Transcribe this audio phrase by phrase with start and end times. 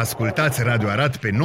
[0.00, 1.36] Ascultați Radio Arat pe 99,1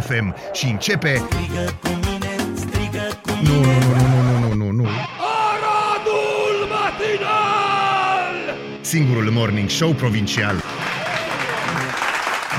[0.00, 1.14] FM și începe...
[1.14, 4.88] Strigă cu mine, strigă cu Nu, nu, nu, nu, nu, nu, nu, nu.
[5.50, 8.56] Aradul matinal!
[8.80, 10.54] Singurul morning show provincial.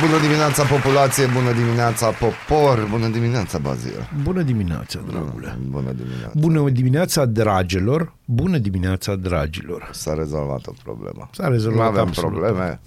[0.02, 4.10] Bună dimineața populație, bună dimineața popor, bună dimineața Bazil.
[4.24, 5.58] Bună dimineața, dragule!
[5.70, 6.32] Bună dimineața.
[6.36, 8.14] Bună dimineața, dragilor!
[8.26, 9.90] Bună dimineața, dragilor!
[9.92, 11.30] S-a rezolvat o problemă.
[11.32, 12.32] S-a rezolvat Nu avem absolut.
[12.32, 12.80] probleme,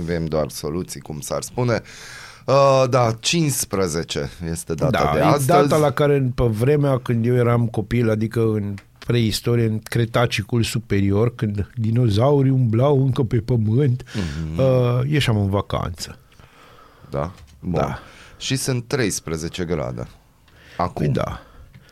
[0.00, 1.82] avem doar soluții, cum s-ar spune.
[2.46, 5.46] Uh, da, 15 este data Da, de e astăzi.
[5.46, 8.74] data la care, pe vremea când eu eram copil, adică în
[9.06, 14.58] preistorie, în Cretacicul superior, când dinozaurii umblau încă pe pământ, Mhm.
[14.60, 16.18] uh, ieșeam în vacanță.
[17.10, 17.32] Da?
[17.60, 17.72] Bun.
[17.72, 17.98] Da.
[18.38, 20.08] Și sunt 13 grade.
[20.76, 21.04] Acum.
[21.04, 21.40] Păi da.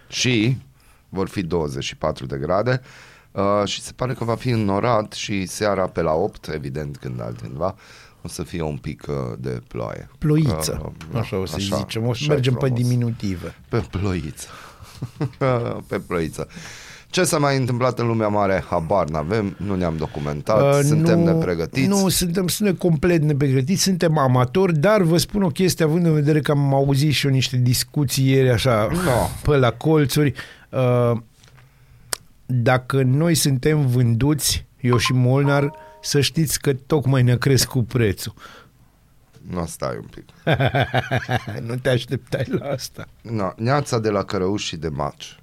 [0.09, 0.57] Și
[1.09, 2.81] vor fi 24 de grade.
[3.33, 7.21] Uh, și se pare că va fi înnorat și seara pe la 8, evident când
[7.21, 7.75] altundeva,
[8.23, 10.09] o să fie un pic uh, de ploaie.
[10.19, 12.03] Ploiță, Uh, da, așa o să așa, zicem.
[12.03, 12.81] O să așa e mergem pe frumos.
[12.83, 13.55] diminutive.
[13.69, 14.47] Pe ploiță.
[15.89, 16.49] pe ploiță.
[17.11, 21.25] Ce s-a mai întâmplat în lumea mare, habar n-avem, nu ne-am documentat, Uh, suntem nu,
[21.25, 21.87] nepregătiți.
[21.87, 26.41] Nu, suntem, suntem complet nepregătiți, suntem amatori, dar vă spun o chestie, având în vedere
[26.41, 29.29] că am auzit și eu niște discuții ieri așa, No.
[29.43, 30.33] pe la colțuri.
[30.71, 31.13] Uh,
[32.51, 38.35] dacă noi suntem vânduți, eu și Molnar, să știți că tocmai ne-a crescut prețul.
[39.51, 40.25] Nu, stai un pic.
[41.69, 43.09] nu te așteptai la asta.
[43.23, 45.39] No, neața de la Cărăuși și de Maci.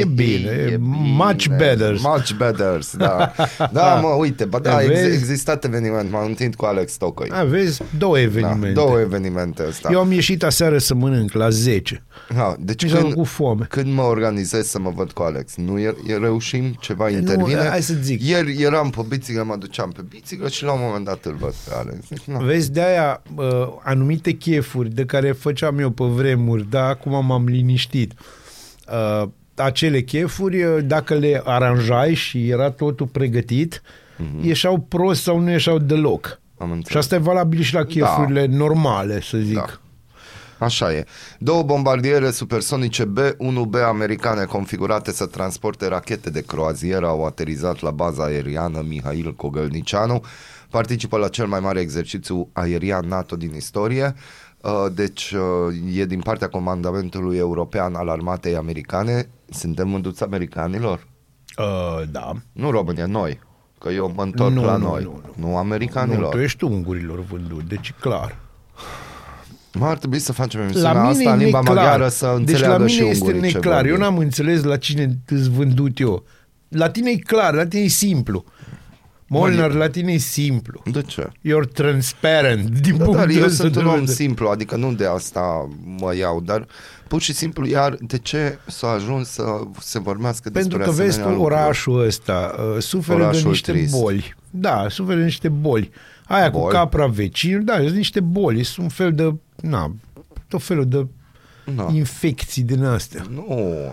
[0.00, 1.98] E bine, e much better.
[2.02, 3.32] Much better, da.
[3.72, 5.14] Da, mă, uite, bă, da, ex- Vezi?
[5.16, 7.28] existat eveniment, m-am întâlnit cu Alex Tocăi.
[7.32, 8.72] Aveți două Da, evenimente.
[8.72, 9.88] două evenimente ăsta.
[9.92, 12.04] Eu am ieșit aseară să mănânc la 10.
[12.34, 13.66] Ha, deci Mi s-a când, făcut foame.
[13.68, 17.68] când mă organizez să mă văd cu Alex, nu e, e reușim ceva intervine?
[17.68, 18.22] hai să zic.
[18.22, 21.54] Ieri eram pe biciclă, mă duceam pe biciclă și la un moment dat îl văd
[21.68, 21.96] pe Alex.
[22.08, 22.38] Deci, nu.
[22.44, 23.44] Vezi, de-aia uh,
[23.82, 28.12] anumite chefuri de care făceam eu pe vremuri, dar acum m-am liniștit.
[29.22, 34.44] Uh, acele chefuri, uh, dacă le aranjai și era totul pregătit, mm-hmm.
[34.44, 36.40] ieșeau prost sau nu ieșeau deloc.
[36.58, 36.90] Am înțeles.
[36.90, 38.56] Și asta e valabil și la chefurile da.
[38.56, 39.56] normale, să zic.
[39.56, 39.80] Da.
[40.58, 41.04] Așa e.
[41.38, 48.24] Două bombardiere supersonice B-1B americane configurate să transporte rachete de croazieră au aterizat la baza
[48.24, 50.24] aeriană Mihail Kogălnicianu.
[50.70, 54.14] Participă la cel mai mare exercițiu aerian NATO din istorie.
[54.60, 59.28] Uh, Deci uh, e din partea Comandamentului European al Armatei Americane.
[59.50, 61.06] Suntem mânduți americanilor?
[61.58, 62.32] Uh, da.
[62.52, 63.38] Nu România, noi.
[63.78, 65.02] Că eu mă întorc Nu, la nu, noi.
[65.02, 66.34] nu, nu Nu, americanilor.
[66.34, 68.36] tu ești ungurilor vândut, deci clar.
[69.72, 71.76] Mă, ar trebui să facem La emisiunea mine asta e în limba neclar.
[71.76, 73.84] maghiară să deci înțeleagă la mine și este ungurii ce neclar.
[73.84, 74.00] Eu vorbim.
[74.00, 76.24] n-am înțeles la cine îți vândut eu.
[76.68, 78.44] La tine e clar, la tine e simplu.
[79.28, 80.82] Molnar, la tine e simplu.
[80.92, 81.26] De ce?
[81.26, 84.12] You're transparent din Da, punctul dar eu ăsta sunt de un om vedere.
[84.12, 86.66] simplu, adică nu de asta mă iau, dar
[87.08, 89.44] pur și simplu, iar de ce s-a ajuns să
[89.80, 91.54] se vorbească Pentru despre că vezi tu asemenea lucruri?
[91.62, 94.00] orașul ăsta uh, suferă Orașul de niște trist.
[94.00, 94.34] boli.
[94.50, 95.90] Da, suferă de niște boli.
[96.26, 96.72] Aia cu Boli?
[96.74, 99.34] capra vecin, da, sunt niște boli, sunt un fel de,
[99.68, 99.94] na,
[100.48, 101.06] tot felul de
[101.74, 101.88] Da.
[101.92, 103.26] infecții din astea.
[103.30, 103.46] Nu,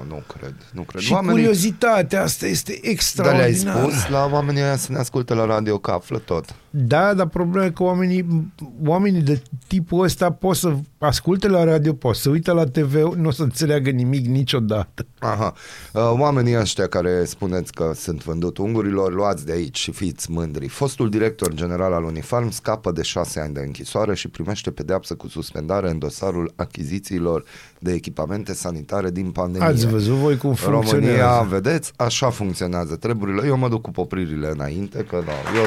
[0.07, 1.01] nu cred, nu cred.
[1.01, 3.79] Și curiozitatea asta este dar le-ai extraordinară.
[3.79, 6.55] spus la oamenii ăia să ne asculte la radio că află tot.
[6.75, 8.51] Da, dar problema e că oamenii,
[8.85, 13.27] oamenii de tipul ăsta pot să asculte la radio, pot să uite la TV, nu
[13.27, 15.05] o să înțeleagă nimic niciodată.
[15.19, 15.53] Aha.
[15.93, 20.67] Uh, Oamenii ăștia care spuneți că sunt vândut ungurilor, luați de aici și fiți mândri.
[20.67, 25.27] Fostul director general al Unifarm scapă de șase ani de închisoare și primește pedeapsă cu
[25.27, 27.43] suspendare în dosarul achizițiilor
[27.79, 29.67] de echipamente sanitare din pandemie.
[29.67, 30.95] Ați văzut voi cum funcționează?
[30.95, 33.47] România, vedeți, așa funcționează treburile.
[33.47, 35.65] Eu mă duc cu popririle înainte, că da, eu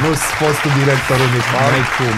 [0.00, 1.70] s- nu sunt fostul director Unifarm.
[1.70, 2.16] N-ai cum.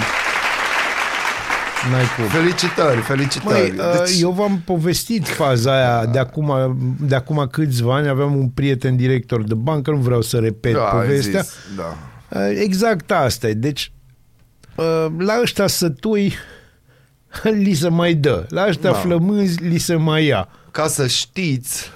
[1.91, 2.25] N-ai cum.
[2.25, 3.73] Felicitări, felicitări.
[3.77, 4.21] Măi, deci...
[4.21, 9.43] eu v-am povestit faza aia de acum, de acum câțiva ani, aveam un prieten director
[9.43, 11.41] de bancă, nu vreau să repet da, ai povestea.
[11.41, 11.97] zis, da.
[12.41, 13.53] Uh, Exact asta e.
[13.53, 13.93] Deci,
[14.75, 16.35] uh, la ăștia sătui
[17.65, 18.47] li se mai dă.
[18.49, 18.97] La ăștia Da.
[18.97, 20.49] flămânzi li se mai ia.
[20.71, 21.91] Ca să știți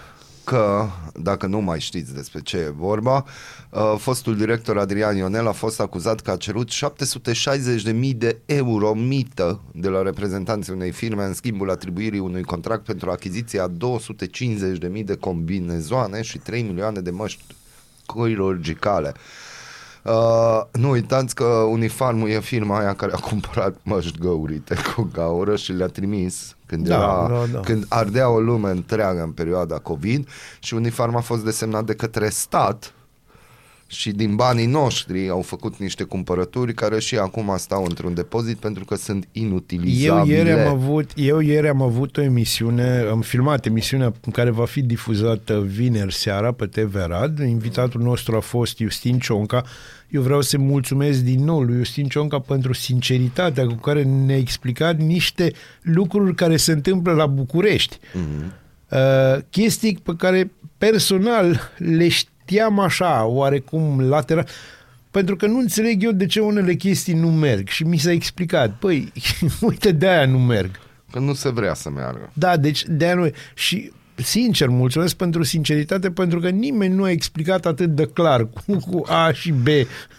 [0.44, 3.32] că, dacă nu mai știți despre ce e vorba, uh,
[3.98, 9.88] fostul director Adrian Ionel a fost acuzat că a cerut 760.000 de euro mită de
[9.88, 16.38] la reprezentanții unei firme în schimbul atribuirii unui contract pentru achiziția 250.000 de combinezoane și
[16.38, 17.42] 3 milioane de măști
[18.06, 19.14] chirurgicale.
[20.02, 25.56] Uh, nu uitați că Unifarmul e firma aia care a cumpărat măști găurite cu gaură
[25.56, 27.60] și le-a trimis când, Da, era, da, da.
[27.60, 30.28] când ardea o lume întreagă în perioada COVID
[30.58, 32.94] și Unifarm a fost desemnat de către stat
[33.94, 38.84] și din banii noștri au făcut niște cumpărături care și acum stau într-un depozit pentru
[38.84, 40.36] că sunt Eu inutilizabile.
[40.36, 44.82] ieri, am avut, eu ieri am avut o emisiune, am filmat emisiunea care va fi
[44.82, 47.38] difuzată vineri seara pe TV Arad.
[47.38, 49.64] Invitatul nostru a fost Justin Cionca.
[50.08, 54.98] Eu vreau să mulțumesc din nou lui Justin Cionca pentru sinceritatea cu care ne-a explicat
[54.98, 55.52] niște
[55.82, 57.98] lucruri care se întâmplă la București.
[57.98, 58.62] Mm-hmm.
[58.90, 62.08] Uh, chestii pe care personal le
[62.44, 64.48] știam așa, oarecum lateral,
[65.10, 68.76] pentru că nu înțeleg eu de ce unele chestii nu merg și mi s-a explicat.
[68.78, 69.12] Păi,
[69.60, 70.70] uite, de-aia nu merg.
[71.10, 72.30] Că nu se vrea să meargă.
[72.32, 73.30] Da, deci de-aia nu...
[73.54, 78.76] Și sincer, mulțumesc pentru sinceritate, pentru că nimeni nu a explicat atât de clar cu,
[78.90, 79.66] cu A și B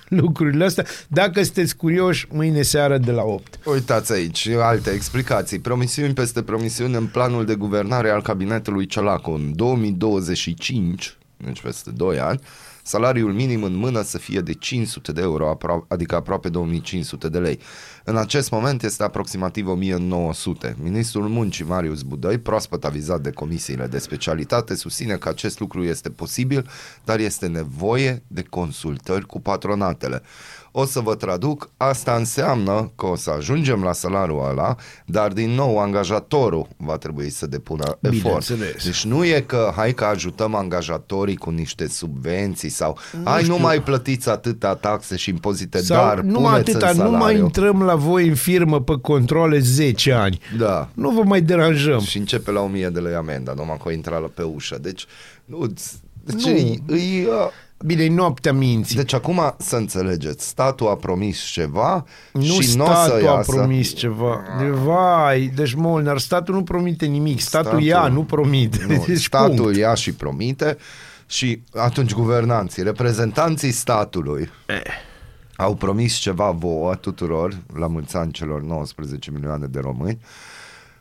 [0.07, 0.85] lucrurile astea.
[1.07, 3.59] Dacă sunteți curioși, mâine seară de la 8.
[3.65, 5.59] Uitați aici alte explicații.
[5.59, 12.19] Promisiuni peste promisiuni în planul de guvernare al cabinetului Ciolacu în 2025, deci peste 2
[12.19, 12.39] ani,
[12.83, 17.37] salariul minim în mână să fie de 500 de euro, apro- adică aproape 2500 de
[17.37, 17.59] lei.
[18.03, 20.75] În acest moment este aproximativ 1900.
[20.81, 26.09] Ministrul Muncii Marius Budăi, proaspăt avizat de comisiile de specialitate, susține că acest lucru este
[26.09, 26.69] posibil,
[27.03, 30.21] dar este nevoie de consultări cu patronatele.
[30.77, 34.75] O să vă traduc, asta înseamnă că o să ajungem la salariul ăla,
[35.05, 38.47] dar din nou angajatorul va trebui să depună efort.
[38.47, 38.83] Bineînțeles.
[38.85, 43.51] Deci nu e că hai că ajutăm angajatorii cu niște subvenții sau Nu hai nu
[43.53, 43.63] știu.
[43.63, 47.43] mai plătiți atâta taxe și impozite, Sau dar nu puneți atâta, în nu mai salariu.
[47.43, 50.39] intrăm la voi în firmă pe controle 10 ani.
[50.57, 50.89] Da.
[50.93, 51.99] Nu vă mai deranjăm.
[51.99, 54.77] Și începe la 1000 de lei amenda, numai că o intra la pe ușă.
[54.81, 55.05] Deci,
[55.45, 55.65] nu,
[56.23, 56.51] deci, Nu.
[56.51, 57.33] Îi, îi, uh,
[57.85, 58.95] Bine, e noaptea minții.
[58.95, 63.31] deci acum să înțelegeți, statul a promis ceva Nu și nu o să statul a
[63.33, 63.51] iasă.
[63.51, 64.41] promis ceva.
[64.59, 67.39] De, vai, deci Molnar, statul nu promite nimic.
[67.39, 68.85] Statul, Statul- ia, nu promite.
[68.87, 69.77] Nu, deci statul punct.
[69.77, 70.77] ia și promite
[71.27, 74.81] și atunci guvernanții, reprezentanții statului Eh.
[75.55, 80.19] au promis ceva vouă tuturor, la mulți ani celor 19 milioane de români,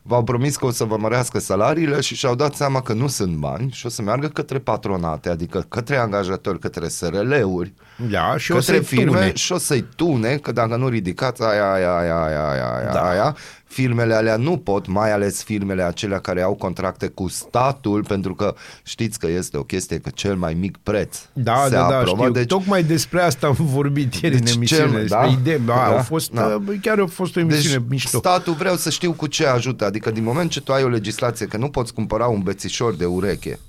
[0.07, 3.35] v-au promis că o să vă mărească salariile și și-au dat seama că nu sunt
[3.35, 7.73] bani și o să meargă către patronate, adică către angajatori, către SRL-uri,
[8.09, 9.31] Da, și o către să firme tune.
[9.35, 13.09] și o să-i tune, că dacă nu ridicați aia, aia, aia, aia, aia, aia, Da.
[13.09, 18.35] aia, firmele alea nu pot, mai ales firmele acelea care au contracte cu statul, pentru
[18.35, 21.97] că știți că este o chestie că cel mai mic preț Da, se da, da,
[21.97, 22.31] aprobă, știu.
[22.33, 24.83] deci Tocmai despre asta am vorbit ieri Deci în emisiune.
[24.83, 25.25] cel- despre da?
[25.25, 25.59] idei.
[25.65, 26.59] Da, Da, au fost, da.
[26.67, 28.17] uh, chiar a fost o emisiune deci mișto.
[28.17, 31.45] statul vreau să știu cu ce ajută, adică din moment ce tu ai o legislație
[31.45, 33.59] că nu poți cumpăra un bețișor de ureche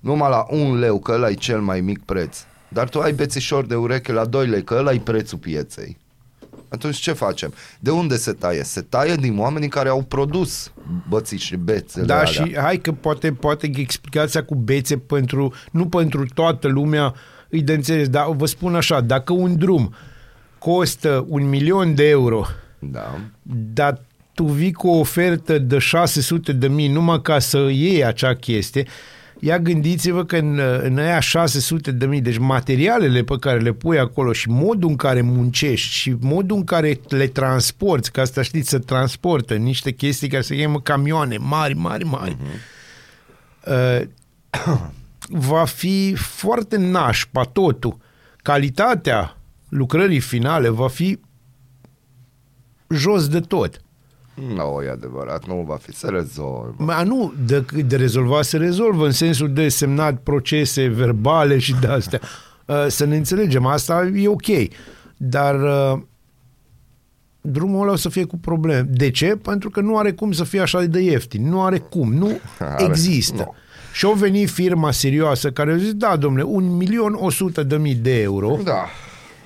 [0.00, 2.36] numai la un leu, că ăla e cel mai mic preț,
[2.72, 5.98] dar tu ai bețișor de ureche la 2 lei, că ăla e prețul pieței.
[6.68, 7.54] Atunci ce facem?
[7.80, 8.62] De unde se taie?
[8.62, 10.72] Se taie din oamenii care au produs
[11.08, 12.26] bății și bețele Da, alea.
[12.26, 17.14] și hai că poate, poate explicația cu bețe pentru, nu pentru toată lumea
[17.48, 19.94] îi de înțeles, dar vă spun așa, dacă un drum
[20.58, 22.46] costă un milion de euro,
[22.78, 23.18] Da.
[23.74, 24.00] dar
[24.34, 28.86] tu vii cu o ofertă de 600 de mii numai ca să iei acea chestie,
[29.40, 33.98] ia gândiți-vă că în, în aia 600 de mii, deci materialele pe care le pui
[33.98, 38.68] acolo și modul în care muncești și modul în care le transporti, că asta știți,
[38.68, 42.36] să transportă niște chestii care se cheamă camioane mari, mari, mari,
[43.66, 44.06] uh,
[45.28, 47.96] va fi foarte nașpa totul.
[48.36, 49.36] Calitatea
[49.68, 51.18] lucrării finale va fi
[52.88, 53.80] jos de tot.
[54.54, 56.74] Nu, e adevărat, nu va fi, se rezolvă.
[56.78, 61.86] Ma nu, de, de rezolvat se rezolvă în sensul de semnat procese verbale și de
[61.86, 62.20] astea.
[62.66, 64.46] Uh, Să ne înțelegem, asta e ok.
[65.16, 66.00] Dar uh,
[67.40, 68.88] drumul ăla o să fie cu probleme.
[68.90, 69.26] De ce?
[69.42, 71.48] Pentru că nu are cum să fie așa de ieftin.
[71.48, 72.12] Nu are cum.
[72.12, 73.36] Nu Are, există.
[73.36, 73.54] nu.
[73.92, 77.76] Și au venit firma serioasă care a zis, da, domnule, un milion o sută de
[77.76, 78.84] mii de euro, Da.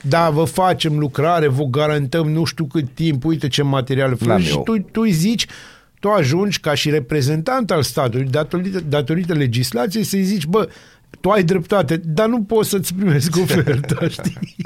[0.09, 4.47] Da, vă facem lucrare, vă garantăm nu știu cât timp, uite ce materiale N-am folosim.
[4.47, 4.63] Și eu.
[4.63, 5.47] tu, tu îi zici,
[6.01, 10.69] tu ajungi ca și reprezentant al statului, datorită, datorită legislației, să-i zici, bă,
[11.21, 14.57] tu ai dreptate, dar nu poți să-ți primesc oferta, știi?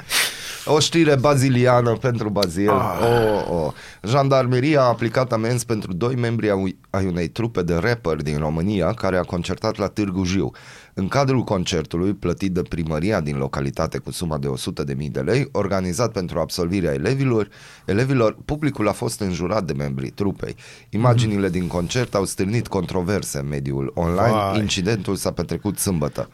[0.71, 2.71] O știre baziliană pentru Bazil.
[2.71, 2.99] Ah.
[3.03, 3.73] Oh, oh.
[4.11, 8.93] Jandarmeria a aplicat amenzi pentru doi membri ai- ai unei trupe de rapper din România
[8.93, 10.51] care a concertat la Târgu Jiu.
[10.99, 16.13] În cadrul concertului, plătit de primăria din localitate cu suma de 100.000 de lei, organizat
[16.13, 17.49] pentru absolvirea elevilor,
[17.85, 20.57] elevilor, publicul a fost înjurat de membrii trupei.
[20.91, 24.31] Imaginile din concert au stârnit controverse în mediul online.
[24.31, 24.59] Vai.
[24.59, 26.29] Incidentul s-a petrecut sâmbătă.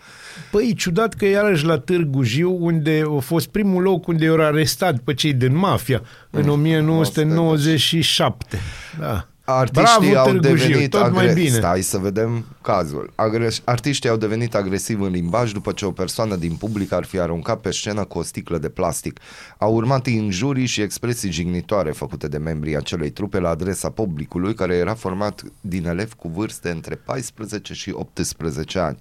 [0.51, 4.41] Păi, e ciudat că iarăși la Târgu Jiu, unde a fost primul loc unde i-au
[4.41, 8.59] arestat pe cei din mafia, în 1997.
[8.99, 9.29] Da.
[9.47, 11.57] Artiștii Bravo, au Târgu Jiu, devenit tot mai bine.
[11.57, 13.13] Stai să vedem cazul.
[13.15, 13.61] Agres...
[13.65, 17.61] Artiștii au devenit agresivi în limbaj după ce o persoană din public ar fi aruncat
[17.61, 19.21] pe scenă cu o sticlă de plastic.
[19.59, 24.75] Au urmat injurii și expresii jignitoare făcute de membrii acelei trupe la adresa publicului care
[24.75, 28.99] era format din elevi cu vârste între 14 și 18 ani.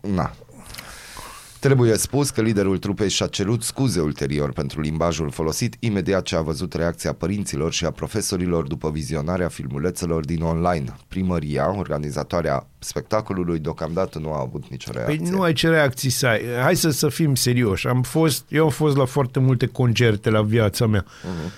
[0.00, 0.34] Na,
[1.60, 6.40] Trebuie spus că liderul trupei și-a cerut scuze ulterior pentru limbajul folosit imediat ce a
[6.40, 10.84] văzut reacția părinților și a profesorilor după vizionarea filmulețelor din online.
[11.08, 15.16] Primăria, organizatoarea spectacolului, deocamdată nu a avut nicio reacție.
[15.16, 16.40] Păi nu ai ce reacții să ai.
[16.62, 17.86] Hai să, să fim serioși.
[17.86, 21.04] Am fost, eu am fost la foarte multe concerte la viața mea.
[21.04, 21.52] Uh-huh.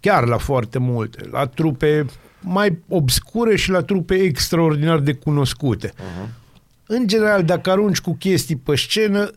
[0.00, 1.28] Chiar la foarte multe.
[1.30, 2.06] La trupe
[2.40, 5.88] mai obscure și la trupe extraordinar de cunoscute.
[5.90, 6.45] Uh-huh.
[6.86, 9.30] În general, dacă arunci cu chestii pe scenă,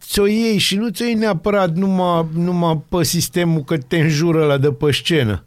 [0.00, 4.58] ți-o iei și nu ți-o iei neapărat numai, numai pe sistemul că te înjură la
[4.58, 5.44] de pe scenă.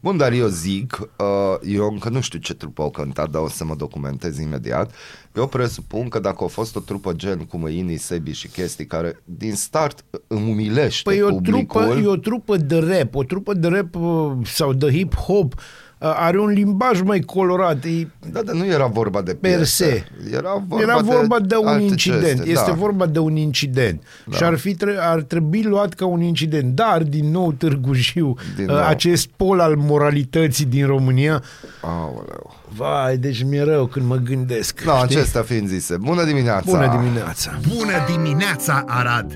[0.00, 3.48] Bun, dar eu zic, uh, eu încă nu știu ce trupă au cântat, dar o
[3.48, 4.94] să mă documentez imediat.
[5.34, 9.22] Eu presupun că dacă a fost o trupă gen cu mâinii, sebi și chestii care
[9.24, 11.82] din start îmi umilește Păi e o, publicul.
[11.82, 15.62] trupă, e o trupă de rap, o trupă de rap uh, sau de hip-hop uh,
[16.10, 17.84] are un limbaj mai colorat.
[17.84, 19.64] E, Da, dar nu era vorba de Per piesă.
[19.84, 20.04] se.
[20.32, 22.22] Era vorba, Era vorba de, de un alte incident.
[22.24, 22.76] geste, Este da.
[22.76, 24.02] vorba de un incident.
[24.26, 24.36] Da.
[24.36, 26.74] Și ar, fi, tre- ar trebui luat ca un incident.
[26.74, 28.84] Dar, din nou, Târgu Jiu, Din uh, nou.
[28.86, 31.42] acest pol al moralității din România,
[31.80, 32.54] Aoleu.
[32.76, 34.82] vai, deci mi-e rău când mă gândesc.
[34.84, 35.16] Da, știi?
[35.16, 35.96] acestea fiind zise.
[35.96, 36.62] Bună dimineața!
[36.70, 37.50] Bună dimineața!
[37.76, 39.34] Bună dimineața, Arad!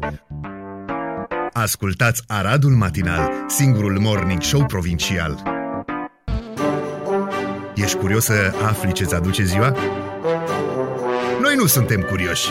[1.53, 5.56] Ascultați Aradul Matinal, singurul morning show provincial.
[7.77, 9.77] Ești curios să afli ce-ți aduce ziua?
[11.41, 12.51] Noi nu suntem curioși.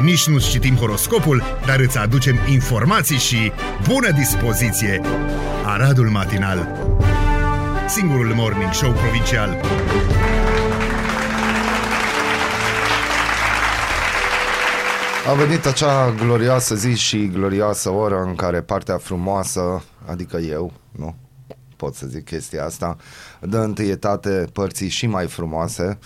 [0.00, 3.52] Nici nu citim horoscopul, dar îți aducem informații și
[3.88, 5.00] bună dispoziție!
[5.64, 6.76] Aradul Matinal,
[7.88, 9.60] singurul morning show provincial.
[15.28, 21.14] A venit acea glorioasă zi și glorioasă oră în care partea frumoasă, adică eu, nu
[21.80, 22.96] pot să zic chestia asta,
[23.40, 25.98] dă întâietate părții și mai frumoase,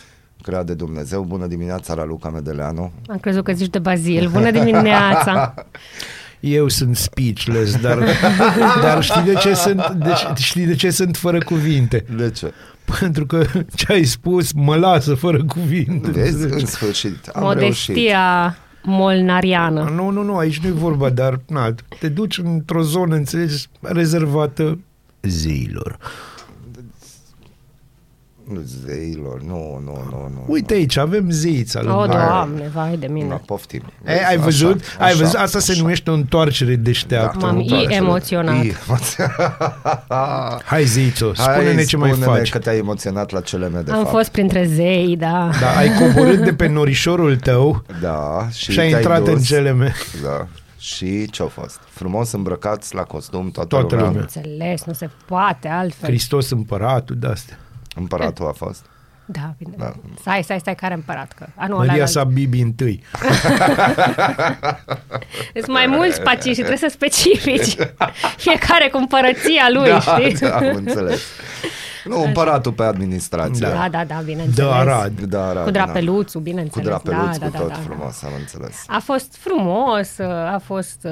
[0.43, 1.23] creat de Dumnezeu.
[1.23, 2.93] Bună dimineața, Raluca Medeleanu.
[3.07, 4.29] Am crezut că zici de Bazil.
[4.29, 5.55] Bună dimineața!
[6.41, 7.99] Eu sunt speechless, dar,
[8.85, 12.05] dar știi, de ce sunt, de, știi de ce sunt fără cuvinte?
[12.17, 12.53] De ce?
[13.01, 16.11] Pentru că ce ai spus mă lasă fără cuvinte.
[16.11, 17.89] Vezi, în sfârșit, am reușit.
[17.89, 19.91] Modestia molnariană.
[19.95, 24.79] Nu, nu, nu, aici nu e vorba, dar na, te duci într-o zonă, înțelegi, rezervată
[25.29, 25.99] zeilor.
[28.53, 30.45] Nu, zeilor, nu, nu, nu, nu.
[30.47, 31.97] Uite aici, avem zeița lângă.
[31.99, 32.27] O, Hai.
[32.27, 33.41] doamne, vai de Nu, mine.
[33.47, 33.83] poftim.
[34.07, 34.81] E, ai văzut?
[34.81, 35.35] Așa, ai așa, văzut?
[35.39, 35.81] Asta se așa.
[35.81, 37.39] numește o întoarcere deșteaptă.
[37.47, 37.95] M-am Întoarce-te.
[37.95, 38.65] emoționat.
[38.65, 38.73] I-
[40.65, 42.51] Hai zeițo, Hai, spune-ne ce mai spune-ne faci.
[42.51, 44.09] că te-ai emoționat la CLM de Am fapt.
[44.11, 45.51] fost printre zei, da.
[45.61, 49.49] Da, ai coborât de pe norișorul tău Da, și, și ai te-ai intrat în dus.
[49.49, 49.93] CLM.
[50.23, 50.47] Da.
[50.85, 51.81] Și ce-a fost?
[51.91, 54.07] Frumos îmbrăcați la costum toată, Toată lumea.
[54.11, 54.23] lumea.
[54.23, 56.09] Înțeles, nu se poate altfel.
[56.09, 57.59] Hristos împăratul de astea.
[57.95, 58.85] Împăratul a fost.
[59.27, 59.75] Da, bine.
[59.79, 59.93] Da.
[60.21, 61.33] Stai, stai, stai, care împărat?
[61.33, 61.47] Că...
[61.55, 63.03] A, nu, Maria ăla- sa Bibi întâi.
[65.55, 67.77] Sunt mai mulți paci și trebuie să specifici.
[68.45, 70.35] Fiecare cu împărăția lui, da, știi?
[70.35, 71.23] da, am înțeles.
[72.05, 73.67] Nu, împăratul pe administrație.
[73.69, 74.71] Da, da, da, bineînțeles.
[74.71, 75.21] De Arad.
[75.21, 76.87] Da, Arad, Cu drapeluțul, Cu bineînțeles.
[76.87, 77.81] drapeluț, da, cu da, tot da, da.
[77.81, 78.85] frumos, am înțeles.
[78.87, 80.19] A fost frumos,
[80.53, 81.11] a fost uh,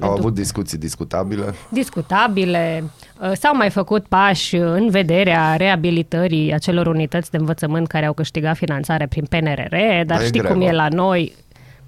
[0.00, 1.54] Au edu- avut discuții discutabile.
[1.68, 2.84] discutabile.
[3.20, 8.56] Uh, S-au mai făcut pași în vederea reabilitării acelor unități de învățământ care au câștigat
[8.56, 9.76] finanțare prin PNRR,
[10.06, 10.54] dar e știi grevă.
[10.54, 11.34] cum e la noi.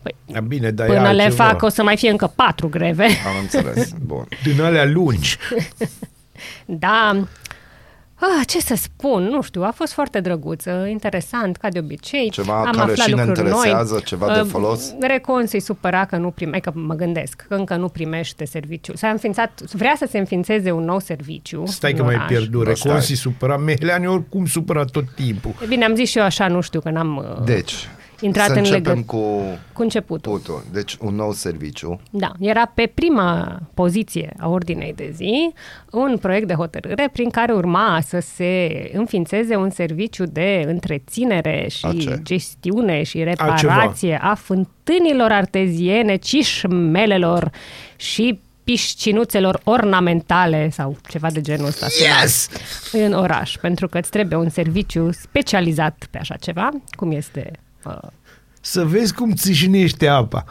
[0.03, 1.45] Păi, Da, bine, dar e până le altceva.
[1.45, 3.05] fac o să mai fie încă patru greve.
[3.05, 3.91] Am înțeles.
[4.05, 4.27] Bun.
[4.43, 5.37] Din alea lungi.
[6.67, 7.17] Da.
[8.21, 12.31] Ah, ce să spun, nu știu, a fost foarte drăguț, uh, interesant, ca de obicei.
[12.31, 14.03] Ceva Am care aflat și ne lucruri interesează, noi.
[14.03, 14.95] ceva de Uh, folos?
[15.01, 18.97] Recon se supăra că nu primește, că mă gândesc, că încă nu primește serviciu.
[18.97, 21.63] S-a înființat, vrea să se înființeze un nou serviciu.
[21.67, 22.29] Stai în că mai oraș.
[22.29, 22.65] pierdut.
[22.65, 22.91] Da, stai.
[22.93, 23.57] Reconsi supăra.
[23.57, 25.51] Mehleani oricum supăra tot timpul.
[25.63, 27.75] E Bine, am zis și eu așa, nu știu, că n-am uh, Deci,
[28.21, 30.39] intrat să în începem legătură cu cu începutul.
[30.39, 30.65] putul.
[30.73, 32.01] Deci, un nou serviciu.
[32.11, 35.53] Da, era pe prima poziție a ordinei de zi
[35.91, 41.87] un proiect de hotărâre prin care urma să se înființeze un serviciu de întreținere și
[41.87, 42.21] A ce?
[42.23, 47.51] gestiune și reparație a fântânilor arteziene, cișmelelor
[47.97, 51.87] și piscinuțelor ornamentale sau ceva de genul ăsta
[52.23, 52.49] Yes!
[52.93, 57.66] în oraș, pentru că îți trebuie un serviciu specializat pe așa ceva, cum este uh,
[58.61, 60.45] Să vezi cum țâșnește apa.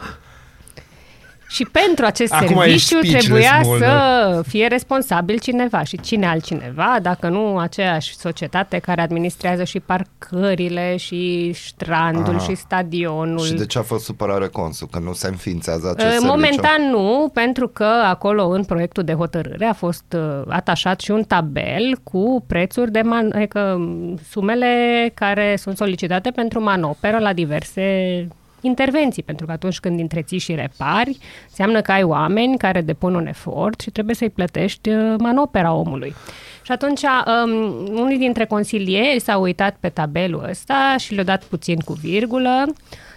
[1.48, 4.32] Și pentru acest Acum ești serviciu speechless, trebuia Molnar.
[4.34, 5.82] să fie responsabil cineva.
[5.82, 12.44] Și cine altcineva, dacă nu aceeași societate care administrează și parcările, și strandul, Aha.
[12.48, 13.44] și stadionul.
[13.44, 14.88] Și de ce a fost supărare consul?
[14.90, 16.26] Că nu se înființează acest Uh, serviciu?
[16.32, 21.22] Momentan nu, pentru că acolo în proiectul de hotărâre a fost uh, atașat și un
[21.22, 24.72] tabel cu prețuri de man- adică m, sumele
[25.14, 28.28] care sunt solicitate pentru manoperă la diverse
[28.60, 33.26] intervenții, pentru că atunci când întreții și repari, înseamnă că ai oameni care depun un
[33.26, 36.14] efort și trebuie să-i plătești uh, manopera omului.
[36.62, 37.50] Și atunci um,
[37.98, 42.64] unii dintre consilieri s-au uitat pe tabelul ăsta și le-au dat puțin cu virgulă.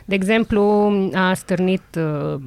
[0.05, 0.61] De exemplu,
[1.13, 2.41] a stârnit uh,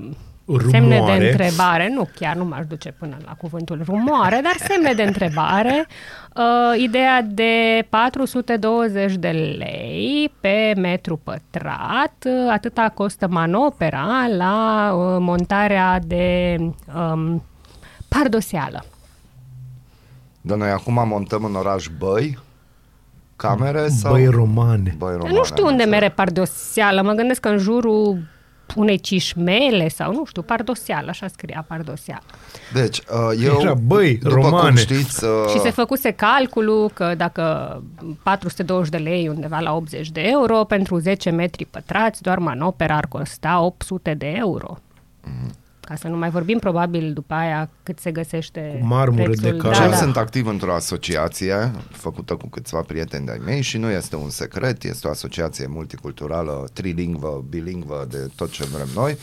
[0.71, 1.31] semne de Rumoare.
[1.31, 5.87] întrebare, nu chiar nu m-aș duce până la cuvântul rumoare, dar semne de întrebare,
[6.37, 15.17] uh, ideea de 420 de lei pe metru pătrat, uh, atâta costă manopera la uh,
[15.21, 16.57] montarea de
[16.95, 17.43] um,
[18.09, 18.85] pardoseală.
[20.41, 22.39] Dar noi acum montăm în oraș băi,
[23.37, 24.13] camere sau...
[24.13, 24.95] Băi romane.
[24.99, 25.35] Băi romane.
[25.35, 28.19] nu știu unde mere pardoseală, mă gândesc că în jurul
[28.75, 32.23] unei cișmele sau nu știu, pardoseală, așa scria pardoseală.
[32.73, 34.81] Deci, uh, eu, Era băi după cum romane.
[34.81, 37.83] știți, uh, Și se făcuse calculul că dacă
[38.23, 43.07] 420 de lei undeva la 80 de euro, pentru 10 metri pătrați, doar manopera ar
[43.07, 44.79] costa 800 de euro.
[45.93, 49.43] Ca să nu mai vorbim probabil după aia cât se găsește Cu marmură prețul.
[49.43, 49.83] de da, cal.
[49.85, 49.97] Eu da.
[49.97, 54.85] sunt activ într-o asociație făcută cu câțiva prieteni de-ai mei și nu este un secret,
[54.85, 59.17] este o asociație multiculturală, trilingvă, bilingvă, de tot ce vrem noi.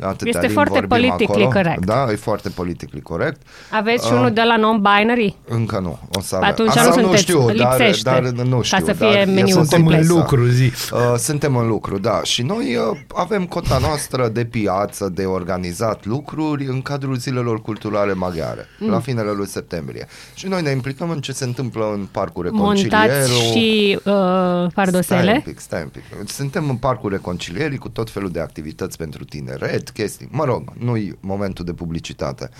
[0.00, 1.60] Atâtea Este limbi foarte vorbim politically acolo.
[1.62, 1.84] correct.
[1.86, 3.40] Da, e foarte politically corect.
[3.70, 5.34] Aveți și Uh, unul de la non-binary?
[5.48, 5.98] Încă nu.
[6.12, 6.48] O să avem.
[6.48, 8.84] Atunci Asta nu nu sunteți, știu, dar, lipsește, dar nu ca știu.
[8.84, 10.00] să fie dar e meniul sunt Suntem în complet.
[10.06, 10.14] presa.
[10.18, 10.72] lucru, zi.
[10.92, 12.20] Uh, suntem în lucru, da.
[12.22, 18.12] Și noi uh, avem cota noastră de piață, de organizat lucruri în cadrul zilelor culturale
[18.14, 18.90] maghiare, mm.
[18.90, 20.06] la finele lui septembrie.
[20.34, 23.08] Și noi ne implicăm în ce se întâmplă în Parcul Reconcilierul.
[23.08, 25.32] Montați și uh, Stai pardosele?
[25.32, 26.02] un pic, stai un pic.
[26.28, 30.28] Suntem în Parcul Reconcilierii cu tot felul de activități pentru tineret, chestii.
[30.30, 32.50] Mă rog, nu-i momentul de publicitate.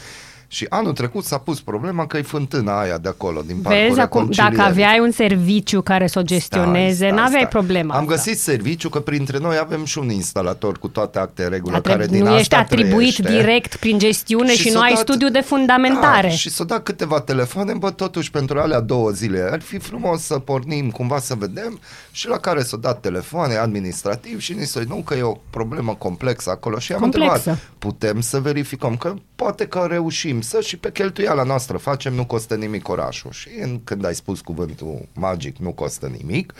[0.49, 4.00] Și anul trecut s-a pus problema că e fântâna aia de acolo, din Parcul Vezi,
[4.00, 4.57] acum, Reconcilierii.
[4.57, 7.49] dacă aveai un serviciu care să o gestioneze, Stai, stai, n-aveai stai.
[7.49, 8.12] problema Am asta.
[8.14, 11.81] găsit serviciu că printre noi avem și un instalator cu toate acte în regulă Dar
[11.81, 13.23] care trebuie- din nu ești asta atribuit trăiește.
[13.42, 16.29] direct prin gestiune și, nu s-o ai dat- studiu de fundamentare.
[16.29, 20.23] Da, și să da câteva telefoane, bă, totuși pentru alea două zile ar fi frumos
[20.23, 21.79] să pornim cumva să vedem
[22.11, 25.94] și la care s-o dat telefoane administrativ și ni s nu că e o problemă
[25.99, 27.33] complexă acolo și am Complexă.
[27.37, 32.27] întrebat, putem să verificăm că poate că reușim să și pe cheltuiala noastră facem, nu
[32.27, 36.55] costă nimic orașul și în, când ai spus cuvântul magic, nu costă nimic,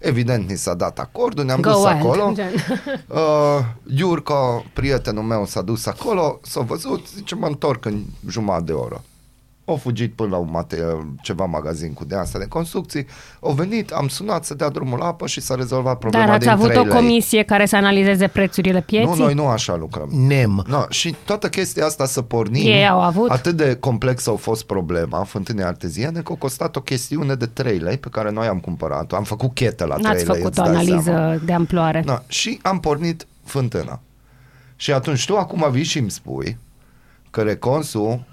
[0.00, 2.32] Evident, ni s-a dat acordul, ne-am Go dus wild, acolo.
[2.34, 2.50] gen.
[3.08, 3.64] Uh,
[3.96, 9.04] Iurca, prietenul meu, s-a dus acolo, s-a văzut, zice, mă întorc în jumătate de oră.
[9.68, 13.06] Au fugit până la un mate- ceva magazin cu de asta de construcții,
[13.40, 16.42] au venit, am sunat să dea drumul la apă și s-a rezolvat problema Dar ați
[16.44, 16.92] din avut 3 o lei.
[16.94, 19.08] comisie care să analizeze prețurile pieții?
[19.18, 20.08] Nu, noi nu așa lucrăm.
[20.12, 20.64] Nem.
[20.68, 23.30] No, și toată chestia asta să pornim, Ei au avut.
[23.30, 27.78] atât de complexă a fost problema fântânei arteziene că a costat o chestiune de 3
[27.78, 29.16] lei pe care noi am cumpărat-o.
[29.16, 31.34] Am făcut chetă la 3 N-ați lei, făcut îți o dai analiză seama.
[31.44, 32.02] de amploare.
[32.06, 34.00] Da, și am pornit fântâna.
[34.76, 36.58] Și atunci tu acum vii și îmi spui
[37.30, 38.24] că reconsul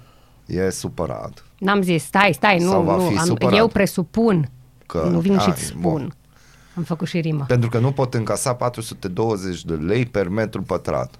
[0.46, 1.44] e supărat.
[1.58, 3.58] N-am zis, stai, stai, Sau nu, va nu, fi am, supărat.
[3.58, 4.50] eu presupun,
[4.86, 5.80] Că- nu vin a, și-ți e spun.
[5.80, 6.14] bun.
[6.76, 7.44] Am făcut și rimă.
[7.48, 11.14] Pentru că nu pot încasa 420 de lei per metru pătrat.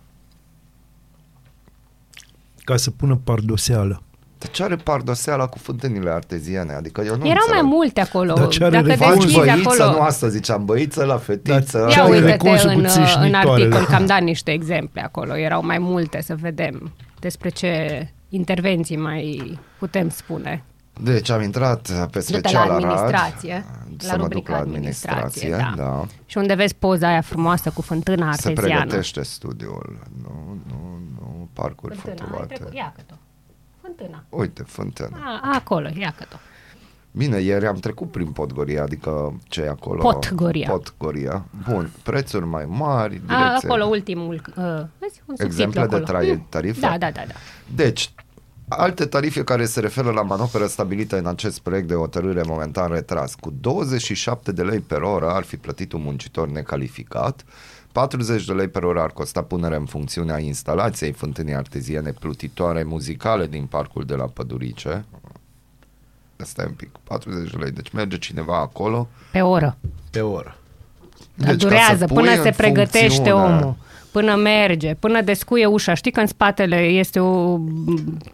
[2.64, 4.02] Ca să pună pardoseală.
[4.38, 6.72] Dar ce are pardoseala cu fântânile arteziene?
[6.72, 7.64] Adică eu nu Erau mai înțeleg.
[7.64, 8.32] multe acolo.
[8.32, 9.06] Dar ce are Dacă refuz?
[9.06, 9.96] Faci deschizi băiță, acolo...
[9.98, 11.78] nu asta ziceam, băiță la fetiță.
[11.78, 13.36] Dar Ia Ce are uite-te reconsul cu în, în țișnitoarele?
[13.64, 15.36] articol, că am dat niște exemple acolo.
[15.36, 17.70] Erau mai multe să vedem despre ce
[18.28, 20.64] intervenții mai putem spune.
[21.00, 23.64] Deci am intrat pe Du-te special la Arad, administrație,
[23.98, 25.82] să la mă duc rubrica la administrație, administrație, da.
[25.82, 26.06] da.
[26.26, 28.80] Și unde vezi poza aia frumoasă cu fântâna Se arteziană.
[28.80, 29.98] pregătește studiul.
[30.22, 32.54] Nu, nu, nu, parcuri Fântâna, ai fotograte.
[32.54, 33.14] trecut, ia că
[33.80, 34.24] Fântâna.
[34.28, 35.16] Uite, fântână.
[35.24, 36.24] A, acolo, ia că
[37.16, 40.02] Bine, ieri am trecut prin Podgoria, adică ce e acolo?
[40.02, 40.70] Podgoria.
[40.70, 41.44] Podgoria.
[41.68, 43.68] Bun, prețuri mai mari, A, direcție.
[43.68, 44.64] acolo ultimul, uh,
[44.98, 46.05] vezi, un subtitlu Exemple de acolo.
[46.05, 46.46] trai- Mm.
[46.48, 46.81] tarife?
[46.81, 47.35] Da, da, da, da.
[47.74, 48.12] Deci,
[48.68, 53.35] alte tarife care se referă la manoperă stabilită în acest proiect de hotărâre momentan retras.
[53.35, 57.44] Cu 27 de lei per oră ar fi plătit un muncitor necalificat,
[57.92, 62.83] 40 de lei per oră ar costa punerea în funcțiune a instalației fântânii arteziene plutitoare
[62.83, 65.05] muzicale din parcul de la Pădurice.
[66.42, 67.70] Asta e un pic, 40 de lei.
[67.70, 69.09] Deci merge cineva acolo.
[69.33, 69.77] Pe oră.
[70.11, 70.57] Pe oră.
[71.35, 73.77] Dar Deci, ca durează să pui până în se pregătește funcțiune- omul.
[74.11, 75.94] până merge, până descuie ușa.
[75.94, 77.59] Știi că în spatele este o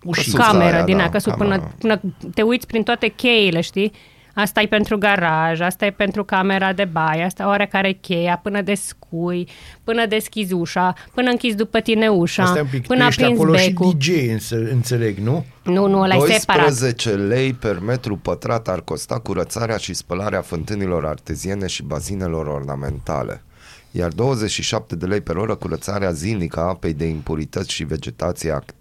[0.05, 1.75] Ușița cameră aia, din da, aia, căsuț, până, cameră.
[1.79, 2.01] până
[2.35, 3.93] te uiți prin toate cheile, știi?
[4.35, 9.49] Asta e pentru garaj, asta e pentru camera de baie, asta oarecare cheia, până descui,
[9.85, 13.23] până deschizi ușa, până închizi după tine ușa, Asta e un pic, până tu ești
[13.23, 13.91] aprinzi acolo becul.
[13.91, 15.45] și DJ, înțe- înțeleg, nu?
[15.63, 16.63] Nu, nu, ăla e separat.
[16.65, 23.43] 12 lei per metru pătrat ar costa curățarea și spălarea fântânilor arteziene și bazinelor ornamentale.
[23.91, 28.75] Iar 27 de lei per oră curățarea zilnică a apei de impurități și vegetație ac-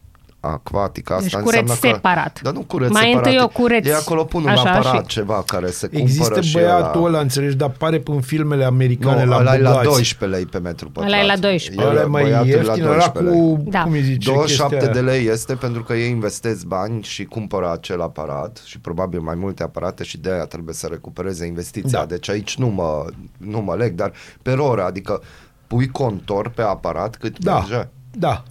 [0.44, 1.14] acvatică.
[1.14, 2.34] Asta Deci cureți înseamnă separat.
[2.34, 3.26] Că, dar nu cureți Mai separat.
[3.26, 6.42] întâi o cureți E acolo pun un așa aparat, și- ceva care se Există cumpără
[6.42, 7.08] și băiatul ăla...
[7.10, 9.88] ăla, înțelegi, dar pare în filmele americane Nu, la ăla e la bogați.
[9.88, 11.12] 12 lei pe metru pătrat.
[11.14, 11.84] Ăla e la 12.
[11.86, 13.40] El- Ăla e mai băiatul e ieftin, ăla 12 lei.
[13.56, 13.82] cu, Da.
[13.84, 15.18] cum îi zice, 27 chestia de aia.
[15.18, 19.64] lei este pentru că ei investesc bani și cumpără acel aparat și probabil mai multe
[19.64, 22.00] aparate și de aia trebuie să recupereze investiția.
[22.00, 22.06] Da.
[22.06, 23.06] Deci aici nu mă,
[23.38, 25.22] nu mă leg, dar pe oră, adică
[25.68, 27.88] pui contor pe aparat cât Da, merge.
[28.12, 28.44] da.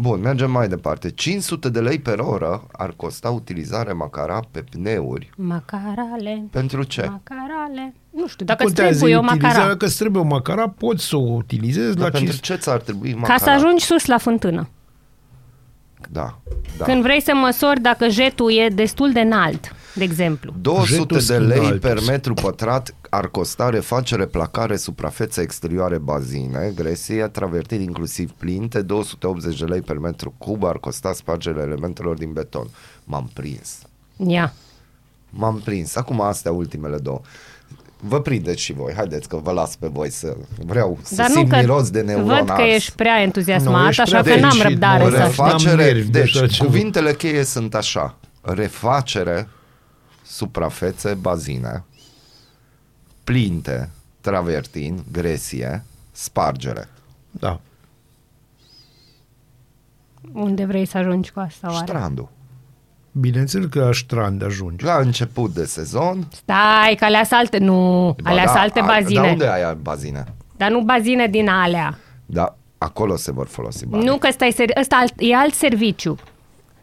[0.00, 1.10] Bun, mergem mai departe.
[1.10, 5.30] 500 de lei per oră ar costa utilizarea macara pe pneuri.
[5.36, 6.44] Macarale.
[6.50, 7.00] Pentru ce?
[7.10, 7.94] Macarale.
[8.10, 9.76] Nu știu, dacă îți Contează trebuie o utilizarea, macara.
[9.76, 12.40] Că îți trebuie o macara, poți să o utilizezi Dar la pentru 5...
[12.40, 13.38] ce ți-ar trebui Ca macara?
[13.38, 14.68] să ajungi sus la fântână.
[16.10, 16.38] Da,
[16.78, 16.84] da.
[16.84, 20.52] Când vrei să măsori dacă jetul e destul de înalt, de exemplu.
[20.60, 21.80] 200 Jetul de lei înalt.
[21.80, 29.58] per metru pătrat ar costa refacere, placare, suprafețe exterioare, bazine, gresie, travertiri inclusiv plinte, 280
[29.58, 32.66] de lei per metru cub ar costa spargerea elementelor din beton.
[33.04, 33.78] M-am prins.
[34.26, 34.52] Ia.
[35.30, 35.96] M-am prins.
[35.96, 37.20] Acum astea ultimele două.
[38.00, 41.34] Vă prindeți și voi, haideți că vă las pe voi să vreau să Dar nu
[41.34, 42.74] simt că miros de neuron văd că ars.
[42.74, 45.16] ești prea Nu, entuziasmat, ești așa prea că n-am fericit, răbdare mă, să...
[45.16, 45.48] refacere.
[45.48, 46.68] N-am Refacere, nervi de așa deci ceva.
[46.68, 48.18] cuvintele cheie sunt așa.
[48.40, 49.48] Refacere,
[50.28, 51.84] suprafețe, bazine,
[53.24, 56.88] plinte, travertin, gresie, spargere.
[57.30, 57.60] Da.
[60.32, 61.86] Unde vrei să ajungi cu asta oare?
[61.86, 62.28] Strandul.
[63.12, 64.84] Bineînțeles că la strand ajungi.
[64.84, 66.28] La început de sezon.
[66.32, 69.20] Stai, că alea alte, nu, ba alea da, alte a- bazine.
[69.20, 70.24] Dar unde ai aia bazine?
[70.56, 71.98] Dar nu bazine din alea.
[72.26, 74.04] Da, acolo se vor folosi bani.
[74.04, 76.16] Nu că ăsta e, ser- ăsta alt, e alt serviciu.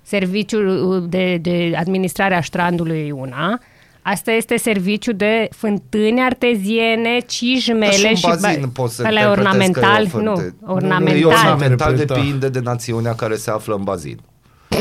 [0.07, 3.59] Serviciul uh, de, de administrare a strandului e una.
[4.01, 8.25] Asta este serviciu de fântâni arteziene, cijmele Dar și...
[8.25, 10.07] un bazin ba- poți să ăla e interpretezi că e o ornamental?
[10.07, 10.29] fântă.
[10.29, 11.25] Nu, Nu, e ornamental.
[11.27, 12.13] ornamental Interpreta.
[12.21, 14.19] depinde de națiunea care se află în bazin.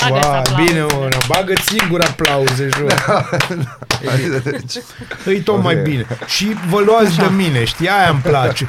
[0.00, 0.64] Bagă să Wow, aplauzi.
[0.64, 2.94] bine, mă, bagă singur aplauze, jur.
[4.44, 4.82] Deci,
[5.24, 5.82] Îi tot mai Ok.
[5.82, 6.06] bine.
[6.26, 7.88] Și vă luați de mine, știi?
[7.88, 8.68] Aia îmi place.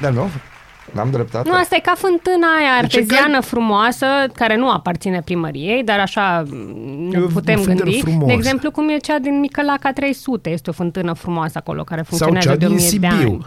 [0.00, 0.30] da, nu?
[0.92, 1.48] N-am dreptate?
[1.48, 5.98] Nu, asta e ca fântâna aia Deci e arteziană frumoasă, care nu aparține primăriei, dar
[5.98, 8.00] așa mm, E ne o putem fântână gândi.
[8.00, 8.26] frumoasă.
[8.26, 10.50] De exemplu, cum e cea din Micălaca 300.
[10.50, 13.08] Este o fântână frumoasă acolo, care Sau funcționează cea de din 1000 de Sibiu.
[13.08, 13.46] ani.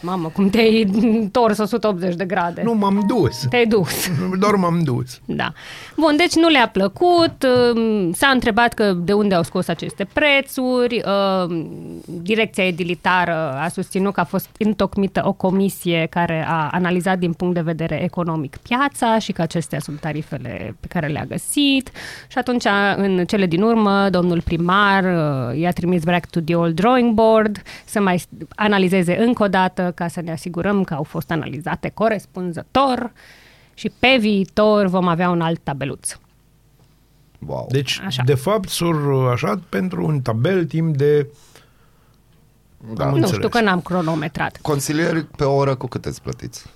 [0.00, 2.62] Mamă, cum te-ai întors 180 de grade.
[2.64, 3.46] Nu m-am dus.
[3.50, 4.10] Te-ai dus.
[4.38, 5.20] Doar m-am dus.
[5.24, 5.52] Da.
[5.96, 11.02] Bun, deci nu le-a plăcut, um, s-a întrebat că de unde au scos aceste prețuri,
[11.04, 11.68] um,
[12.06, 17.54] direcția edilitară a susținut că a fost întocmită o comisie care a analizat din punct
[17.54, 21.90] de vedere economic piața și că acestea sunt tarifele pe care le-a găsit
[22.28, 22.64] și atunci
[22.96, 27.62] în cele din urmă domnul primar uh, i-a trimis back to the old drawing board
[27.84, 28.22] să mai
[28.56, 33.12] analizeze încă o dată ca să ne asigurăm că au fost analizate corespunzător
[33.74, 36.16] și pe viitor vom avea un alt tabeluț.
[37.46, 37.66] Wow.
[37.70, 38.22] Deci, Așa.
[38.24, 41.30] de fapt, s-au așa pentru un tabel timp de...
[42.94, 43.04] da.
[43.04, 43.36] am nu înțeles.
[43.36, 44.58] știu că n-am cronometrat.
[44.62, 46.66] Consilieri pe oră cu cât îți plătiți?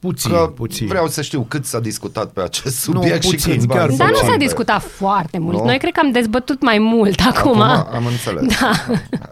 [0.00, 0.86] Puțin, Că puțin.
[0.86, 3.96] vreau să știu cât s-a discutat pe acest subiect și puțin, câți bani chiar s-au
[3.98, 5.56] Dar nu luat s-a pe- discutat foarte mult.
[5.58, 5.64] Nu?
[5.64, 7.60] Noi cred că am dezbătut mai mult acum.
[7.60, 8.58] Acum am înțeles.
[8.60, 8.72] Da.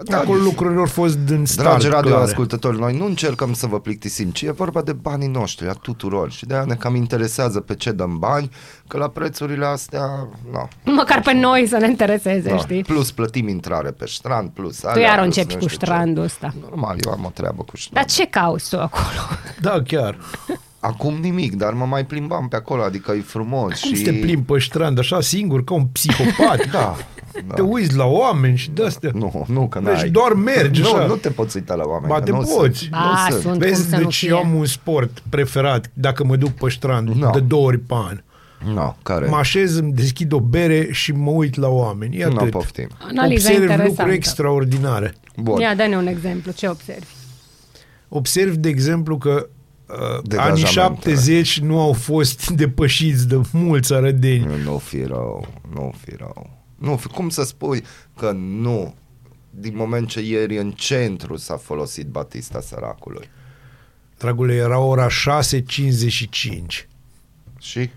[0.04, 2.08] Da, Acolo lucrurile au fost din start Dragi clare.
[2.08, 6.30] radioascultători, noi nu încercăm să vă plictisim, ci e vorba de banii noștri, a tuturor.
[6.30, 8.50] Și de aia ne cam interesează pe ce dăm bani,
[8.88, 10.92] că la prețurile astea, nu.
[10.92, 12.56] Măcar pe noi să ne intereseze, Da.
[12.56, 12.82] știi?
[12.82, 15.84] Plus plătim intrare pe strand, plus Tu alea, iar plus începi nu cu știu ce.
[15.84, 16.54] strandul ăsta.
[16.70, 18.06] Normal, eu am o treabă cu Dar strand.
[18.06, 19.04] ce cauți tu acolo?
[19.60, 20.16] Da, chiar.
[20.86, 23.80] Acum nimic, dar mă mai plimbam pe acolo, adică e frumos.
[23.80, 23.96] Cum și...
[24.04, 26.68] să te plimbi pe strand așa singur, ca un psihopat?
[27.46, 27.54] Da.
[27.54, 29.10] Te uiți la oameni și de-astea.
[29.14, 30.08] Nu, nu, că Deci n-ai.
[30.10, 31.06] doar mergi nu, așa.
[31.06, 32.08] nu te poți uita la oameni.
[32.12, 32.78] Ba, că te nu poți.
[32.78, 32.90] Sunt.
[32.90, 33.42] Ba, nu sunt.
[33.42, 33.58] sunt.
[33.58, 34.28] Vezi, cum să nu deci fie?
[34.28, 37.30] eu am un sport preferat dacă mă duc pe strand No.
[37.30, 38.22] de două ori pe an.
[38.74, 39.26] No, care?
[39.28, 42.16] Mă așez, îmi deschid o bere și mă uit la oameni.
[42.16, 42.50] E Nu atât.
[42.50, 42.88] poftim.
[43.08, 43.88] Analiza Observ interesantă.
[43.88, 45.14] lucruri extraordinare.
[45.36, 45.60] Bun.
[45.60, 46.52] Ia, dă-ne un exemplu.
[46.52, 47.06] Ce observi?
[48.08, 49.46] Observ, de exemplu, că uh,
[49.86, 51.14] anii Degajamentele.
[51.14, 54.62] 70 nu au fost depășiți de mulți arădeni.
[54.64, 56.50] Nu fi rău, nu fi rău.
[56.78, 57.84] Nu fi, cum să spui
[58.16, 58.94] că nu
[59.50, 63.30] din moment ce ieri în centru s-a folosit Batista săracului.
[64.18, 66.86] Dragule, era ora 6.55.
[67.60, 67.90] Și?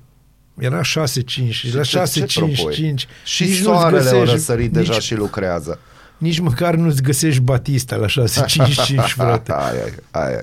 [0.58, 2.95] Era 6.5 și la ce- ce 6.55 propui?
[3.23, 5.80] Și nici nu-ți soarele a găsești- răsărit deja nici, și lucrează.
[6.17, 9.52] nici măcar nu-ți găsești Batista la 6.55, frate.
[9.56, 10.41] Aia, e, aia.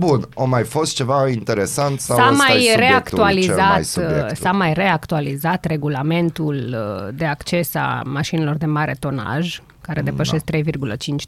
[0.00, 0.06] E.
[0.06, 3.78] Bun, o mai fost ceva interesant sau S-a ăsta e mai subiectul reactualizat, cel mai
[3.78, 4.36] uh, subiectul?
[4.36, 6.76] s-a mai reactualizat regulamentul
[7.08, 10.60] uh, de acces a mașinilor de mare tonaj, care depășesc 3,5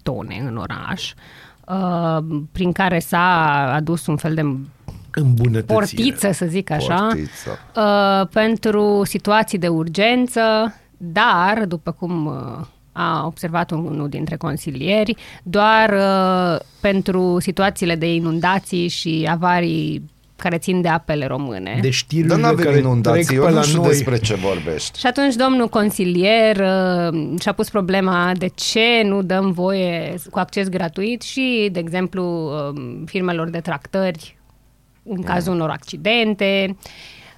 [0.02, 1.12] tone în oraș,
[1.66, 4.42] uh, prin care s-a adus un fel de
[5.14, 5.74] Îmbunătățire.
[5.74, 7.58] portiță, să zic așa, Portiță.
[7.76, 12.66] uh, pentru situații de urgență, dar, după cum uh,
[13.00, 20.80] a observat unul dintre consilieri, doar uh, pentru situațiile de inundații și avarii care țin
[20.80, 21.78] de apele române.
[21.82, 23.88] De știrile Dar n-avem care inundații, trec eu pe nu la știu noi.
[23.88, 24.98] despre ce vorbești.
[24.98, 30.68] Și atunci domnul consilier uh, și-a pus problema de ce nu dăm voie cu acces
[30.68, 34.38] gratuit și, de exemplu, uh, firmelor de tractări
[35.02, 36.76] în cazul unor accidente.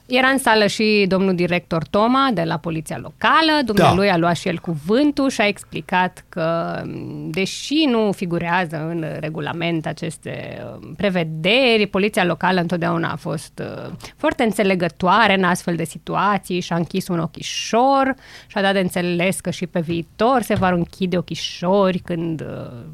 [0.06, 3.62] Era în sală și domnul director Toma de la Poliția Locală.
[3.64, 9.04] Dumnealui a luat și el cuvântul și a explicat că, m, deși nu figurează în
[9.20, 15.84] regulament aceste uh, prevederi, Poliția Locală întotdeauna a fost uh, foarte înțelegătoare în astfel de
[15.84, 18.14] situații și a închis un ochișor
[18.46, 22.84] și a dat de înțeles că și pe viitor se vor închide ochișori când uh,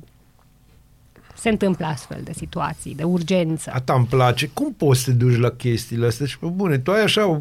[1.40, 3.70] se întâmplă astfel de situații, de urgență.
[3.74, 4.50] Ata îmi place.
[4.54, 6.26] Cum poți să te duci la chestiile astea?
[6.26, 7.38] Și pe bune, tu ai așa o,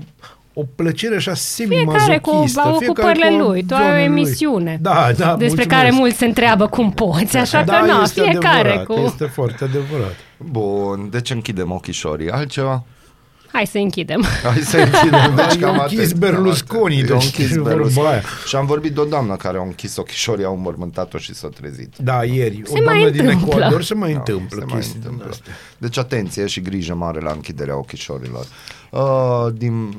[0.54, 2.62] o plăcere așa Fiecare cu semi-mazochistă.
[2.68, 3.64] ocupările cu lui.
[3.64, 4.20] Tu ai o zonele lui.
[4.20, 5.68] emisiune Da, da, despre mulțumesc.
[5.68, 8.94] care mulți se întreabă cum poți, așa da, că na, este fiecare adevărat, cu...
[8.94, 10.16] Este foarte adevărat.
[10.38, 12.32] Bun, deci închidem ochișorii.
[12.32, 12.84] Altceva?
[13.52, 14.24] Hai să închidem.
[14.44, 15.36] Hai să închidem.
[15.36, 16.14] Deci Eu cam închis atât.
[16.18, 18.08] Berlusconi, Eu deci închis vorba Berlusconi.
[18.08, 18.22] aia.
[18.46, 21.94] Și am vorbit de o doamnă care a închis ochișorii, a înmormântat-o și s-a trezit.
[21.98, 22.62] Da, ieri.
[22.66, 23.56] Se o mai doamnă din întâmplă.
[23.56, 25.30] Ecuador se mai Da, întâmplă se mai chestii din întâmplă.
[25.32, 25.54] astea.
[25.78, 28.46] Deci atenție și grijă mare la închiderea ochișorilor.
[28.92, 29.90] Uh, din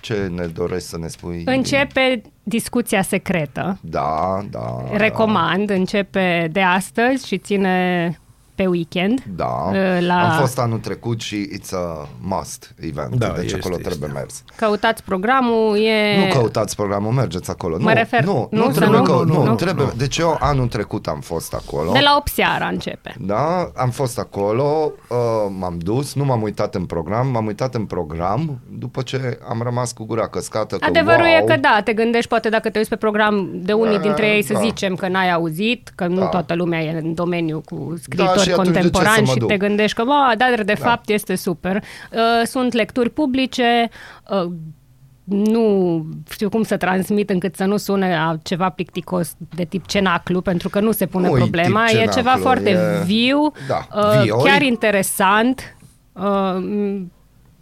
[0.00, 1.42] ce ne dorești să ne spui?
[1.46, 3.78] Începe discuția secretă.
[3.80, 4.84] Da, da.
[4.96, 8.18] Recomand, începe de astăzi și ține
[8.58, 9.22] pe weekend.
[9.36, 10.14] Da, La...
[10.32, 13.88] am fost anul trecut și it's a must event, Da, deci este, acolo este.
[13.88, 14.42] trebuie mers.
[14.56, 16.26] Căutați programul, e...
[16.26, 17.76] Nu căutați programul, mergeți acolo.
[17.78, 19.04] Mă nu, refer- nu, nu, nu, să trebuie, nu?
[19.04, 19.54] că, nu, Nu?
[19.54, 19.86] trebuie.
[19.96, 21.92] Deci eu anul trecut am fost acolo.
[21.92, 23.14] De la 8 seara începe.
[23.20, 25.16] Da, am fost acolo, uh,
[25.58, 29.92] m-am dus, nu m-am uitat în program, m-am uitat în program după ce am rămas
[29.92, 32.90] cu gura căscată că Adevărul wow, e că da, te gândești poate dacă te uiți
[32.90, 34.58] pe program de unii Da, dintre ei să da.
[34.58, 36.26] zicem că n-ai auzit, că nu Da.
[36.26, 39.32] toată lumea e în domeniu cu Da, și scriitori atunci de ce să contemporani mă
[39.32, 39.48] și duc?
[39.48, 41.76] te gândești că, bă, da, dar de fapt este super.
[41.76, 43.88] Uh, Sunt lecturi publice,
[44.44, 44.50] uh,
[45.24, 50.40] nu știu cum să transmit încât să nu sune a ceva plicticos de tip cenaclu,
[50.40, 51.84] pentru că nu se pune Nu-i problema.
[51.86, 54.40] tip E ceva cenaclu, foarte e- viu, Da, uh, vioi.
[54.44, 55.76] chiar interesant.
[56.12, 57.02] Uh,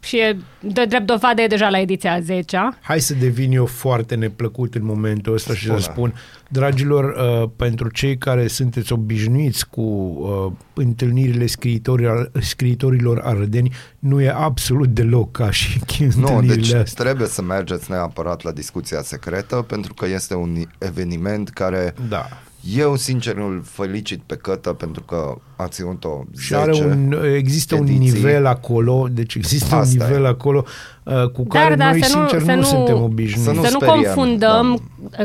[0.07, 3.67] și e de drept dovadă e deja la ediția a 10 Hai să devin eu
[3.67, 5.81] foarte neplăcut în momentul ăsta și Spune.
[5.81, 6.15] să spun,
[6.49, 14.31] dragilor, uh, pentru cei care sunteți obișnuiți cu uh, întâlnirile scriitorilor, scriitorilor arădeni, nu e
[14.31, 17.05] absolut deloc ca și Nu, întâlnirile deci astea.
[17.05, 22.29] trebuie să mergeți neapărat la discuția secretă pentru că este un eveniment care Da.
[22.75, 27.75] Eu sincer îl felicit pe Cătă pentru că a ținut-o 10 Și are un, există
[27.75, 27.99] un ediții.
[28.13, 30.29] nivel acolo, deci există Asta un nivel e.
[30.29, 30.65] acolo
[31.07, 33.45] uh, cu Dar, care da, noi, să nu- sincer, să nu, nu- suntem obișnuiți.
[33.45, 34.73] să nu să nu speriem, confundăm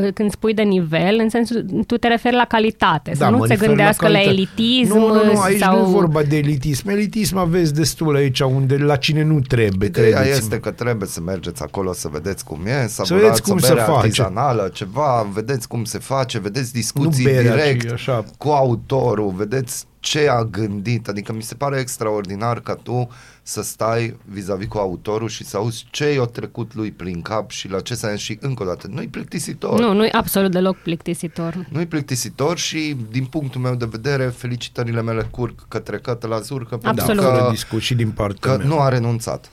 [0.03, 3.37] uh, când spui de nivel, în sensul, tu te referi la calitate, să Da, nu
[3.37, 4.35] mă se refer gândească la, calitate.
[4.35, 5.81] elitism Nu, nu, nu, aici sau...
[5.81, 6.89] nu e vorba de elitism.
[6.89, 11.21] Elitism aveți destul aici, unde la cine nu trebuie, Ideea credeți este că trebuie să
[11.21, 13.97] mergeți acolo să vedeți cum e, să vedeți vedeți cum o se bere face.
[13.97, 18.25] artizanală, ceva, vedeți cum se face, vedeți discuții Nu berea, direct ci așa.
[18.37, 23.09] cu autorul, vedeți ce a gândit, adică mi se pare extraordinar ca tu
[23.43, 27.69] să stai vis-a-vis cu autorul și să auzi ce i-a trecut lui prin cap și
[27.69, 29.79] la ce s-a și încă o dată, nu-i plictisitor.
[29.79, 31.67] Nu, nu e absolut deloc plictisitor.
[31.69, 36.77] Nu-i plictisitor și, din punctul meu de vedere, felicitările mele curg către Cătă la Zurcă
[36.77, 37.23] pentru Absolut.
[37.23, 38.67] Fără că, discuții și din partea că mea.
[38.67, 39.51] nu a renunțat.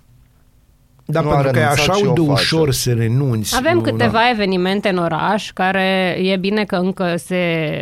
[1.11, 2.31] Da, nu a pentru că e renunțat așa și o de face.
[2.33, 3.57] ușor să renunți.
[3.57, 7.37] Avem nu, câteva evenimente în oraș care e bine că încă se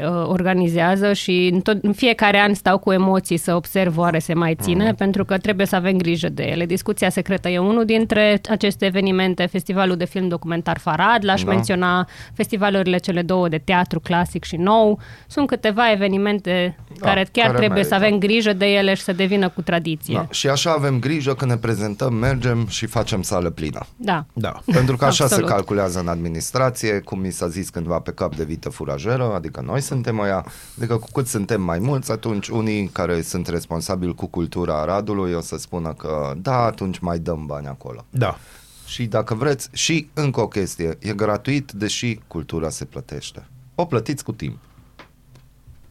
[0.04, 4.34] uh, organizează și în, tot, în fiecare an stau cu emoții să observ oare se
[4.34, 4.94] mai ține, Mm.
[4.94, 6.66] pentru că trebuie să avem grijă de ele.
[6.66, 11.50] Discuția secretă e unul dintre aceste evenimente, Festivalul de Film Documentar Farad, l-aș Da.
[11.52, 14.98] menționa festivalurile cele două de teatru clasic și nou.
[15.26, 17.88] Sunt câteva evenimente Da, care chiar care trebuie merită.
[17.98, 20.14] să avem grijă de ele și să devină cu tradiție.
[20.14, 20.26] Da.
[20.30, 23.87] Și așa avem grijă că ne prezentăm, mergem și facem facem sală plină.
[23.96, 24.26] Da.
[24.33, 24.62] Da.
[24.72, 25.48] Pentru că așa Absolut.
[25.48, 29.61] se calculează în administrație, cum mi s-a zis cândva pe cap de vită furajeră, adică
[29.61, 30.44] noi suntem aia,
[30.76, 35.40] adică cu cât suntem mai mulți, atunci unii care sunt responsabili cu cultura Aradului o
[35.40, 38.05] să spună că da, atunci mai dăm bani acolo.
[38.11, 38.38] Da.
[38.87, 43.46] Și dacă vreți, și încă o chestie, e gratuit, deși cultura se plătește.
[43.74, 44.59] O plătiți cu timp.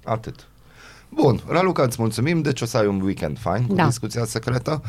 [0.03, 0.47] Atât.
[1.09, 3.85] Bun, Raluca, îți mulțumim, deci o să ai un weekend fain cu Da.
[3.85, 4.81] discuția secretă.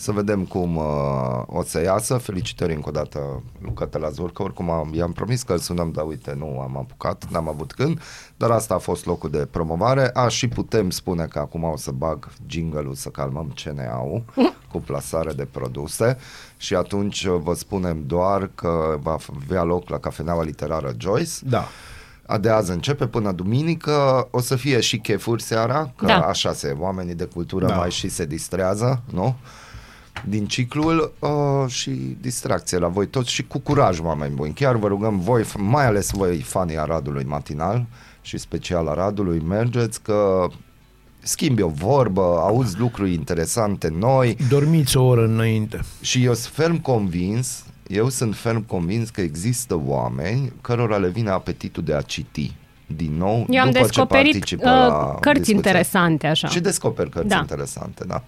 [0.00, 0.84] Să vedem cum uh,
[1.46, 2.16] o să iasă.
[2.16, 6.04] Felicitări încă o dată, Luca Telazur, că oricum am, i-am promis că îl sunăm, dar
[6.06, 8.00] uite, nu am apucat, n-am avut când,
[8.36, 10.10] dar asta a fost locul de promovare.
[10.14, 14.22] A, și putem spune că acum o să bag jingle-ul să calmăm CNA-ul
[14.72, 16.16] cu plasare de produse
[16.56, 21.32] și atunci uh, vă spunem doar că va avea loc la Cafeneaua Literară Joyce.
[21.44, 21.64] Da.
[22.26, 26.20] A de azi începe până duminică, o să fie și chefuri seara, că Da.
[26.20, 27.74] așa se, oamenii de cultură Da.
[27.76, 29.36] mai și se distrează, nu?
[30.28, 31.30] Din ciclul uh,
[31.70, 34.52] și distracție la voi toți și cu curaj, oameni buni.
[34.52, 37.86] Chiar vă rugăm voi, f- mai ales voi, fanii Aradului Matinal
[38.22, 40.46] și special Aradului, mergeți că
[41.22, 45.80] schimbi o vorbă, auzi lucruri interesante noi, Dormiți o oră înainte.
[46.00, 51.30] și eu sunt ferm convins, eu sunt ferm convins că există oameni cărora le vine
[51.30, 52.52] apetitul de a citi.
[52.96, 55.54] Din nou, Eu am după ce descoperit participă uh, la cărți discuție.
[55.54, 56.48] interesante, așa.
[56.48, 57.38] Și descoper cărți Da.
[57.40, 58.22] interesante, da.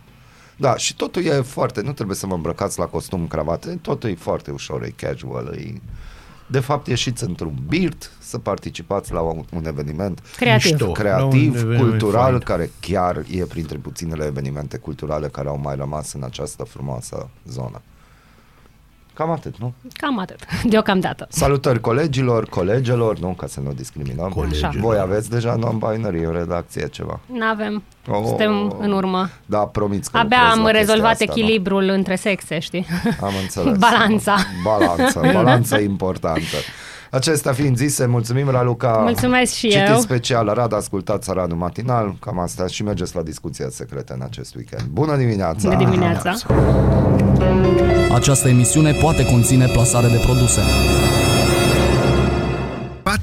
[0.56, 4.14] Da, și totul e foarte, nu trebuie să vă îmbrăcați la costum, cravată, totul e
[4.14, 5.80] foarte ușor, e casual, e...
[6.46, 10.70] De fapt, ieșiți într-un birt să participați la un, un eveniment Creativ.
[10.70, 10.84] Mișto.
[10.84, 12.38] La un creativ, eveniment cultural, fain.
[12.38, 17.82] care chiar e printre puținele evenimente culturale care au mai rămas în această frumoasă zonă.
[19.14, 19.72] Cam atât, nu?
[19.92, 20.38] Cam atât,
[20.72, 21.26] deocamdată.
[21.30, 24.28] Salutări colegilor, colegelor, nu ca să nu discriminăm.
[24.28, 24.74] Colegilor.
[24.80, 27.20] Voi aveți deja non-binary în redacție ceva.
[27.26, 28.22] N-avem, Oh.
[28.26, 29.28] suntem în urmă.
[29.46, 31.32] Da, promiți că Abia lucrez am la chestia rezolvat asta, nu?
[31.32, 32.86] echilibrul între sexe, știi?
[33.20, 33.78] Am înțeles.
[33.90, 34.36] Balanța.
[34.62, 36.56] Balanța, balanța importantă.
[37.14, 38.88] Acestea fiind zise, mulțumim Raluca.
[38.88, 39.98] Mulțumesc și Citiți eu.
[39.98, 44.82] special Arad, ascultați Aradul Matinal, cam asta și mergeți la discuția secretă în acest weekend.
[44.90, 45.68] Bună dimineața!
[45.68, 46.34] De dimineața.
[48.14, 50.60] Această emisiune poate conține plasare de produse.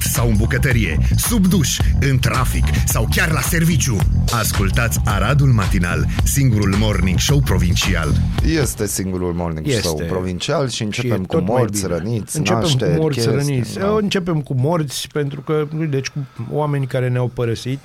[0.00, 3.96] Pat sau în bucătărie, sub duș, în trafic sau chiar la serviciu.
[4.32, 8.12] Ascultați Aradul Matinal, singurul morning show provincial.
[8.46, 9.80] Este singurul morning Este.
[9.80, 11.96] show provincial și Și începem e cu tot mai morți, bine.
[11.96, 13.78] răniți, Începem nașteri, cu morți, chestii, răniți.
[13.78, 13.96] da.
[14.00, 16.18] Începem cu morți, pentru că, deci, cu
[16.50, 17.78] oameni care ne-au părăsit.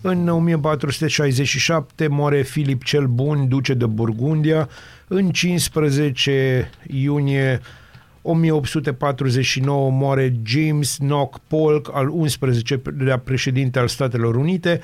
[0.00, 4.68] În 1467 moare Filip cel Bun, duce de Burgundia.
[5.08, 7.60] În 15 iunie
[8.22, 14.80] 1849 moare James Knock Polk, al 11-lea președinte al Statelor Unite.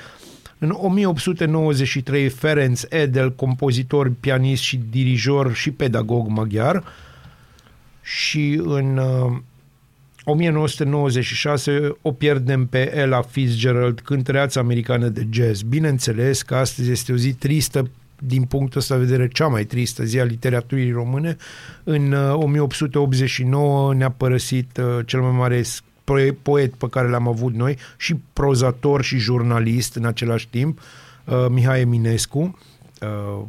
[0.58, 6.84] În 1893 Ferenc Edel, compozitor, pianist și dirijor și pedagog maghiar.
[8.02, 9.36] Și în uh,
[10.24, 15.60] 1996 o pierdem pe Ella Fitzgerald, cântăreața americană de jazz.
[15.62, 20.04] Bineînțeles că astăzi este o zi tristă din punctul ăsta de vedere cea mai tristă
[20.04, 21.36] zi a literaturii române.
[21.84, 27.28] În uh, 1889 ne-a părăsit uh, cel mai mare s- poe- poet pe care l-am
[27.28, 30.80] avut noi și prozator și jurnalist în același timp,
[31.24, 32.58] uh, Mihai Eminescu,
[33.00, 33.42] uh,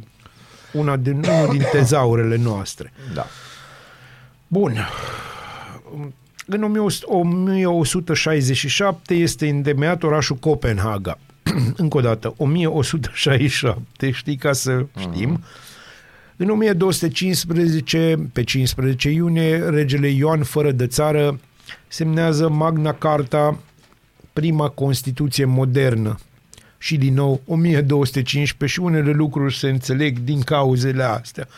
[0.72, 2.92] una din, unul din tezaurele noastre.
[3.14, 3.26] Da.
[4.46, 4.76] Bun.
[6.46, 11.18] În 1167 este întemeiat orașul Copenhaga.
[11.76, 15.42] Încă o dată, 1167, știi, ca să știm.
[16.36, 21.40] În 1215, pe 15 iunie, regele Ioan fără de țară
[21.88, 23.58] semnează Magna Carta,
[24.32, 26.18] prima Constituție modernă.
[26.78, 31.48] Și din nou, 1215 și unele lucruri se înțeleg din cauzele astea.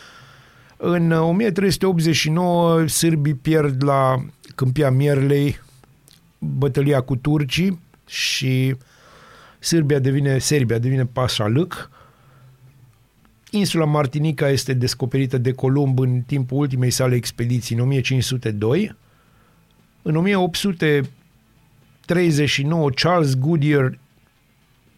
[0.77, 4.25] În 1389, sârbii pierd la
[4.55, 5.59] Câmpia Mierlei
[6.37, 8.75] bătălia cu turcii și
[9.63, 11.89] Sârbia devine, Serbia devine pașalâc.
[13.51, 18.95] Insula Martinica este descoperită de Columb în timpul ultimei sale expediții, în 1502.
[20.01, 23.99] În 1839, Charles Goodyear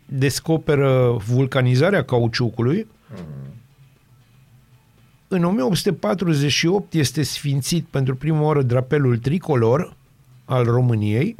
[0.05, 2.87] descoperă vulcanizarea cauciucului.
[5.27, 9.95] În 1848 este sfințit pentru prima oară drapelul tricolor
[10.45, 11.35] al României.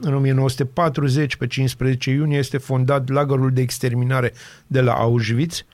[0.00, 4.32] În 1940, pe 15 iunie, este fondat lagărul de exterminare
[4.66, 5.64] de la Auschwitz.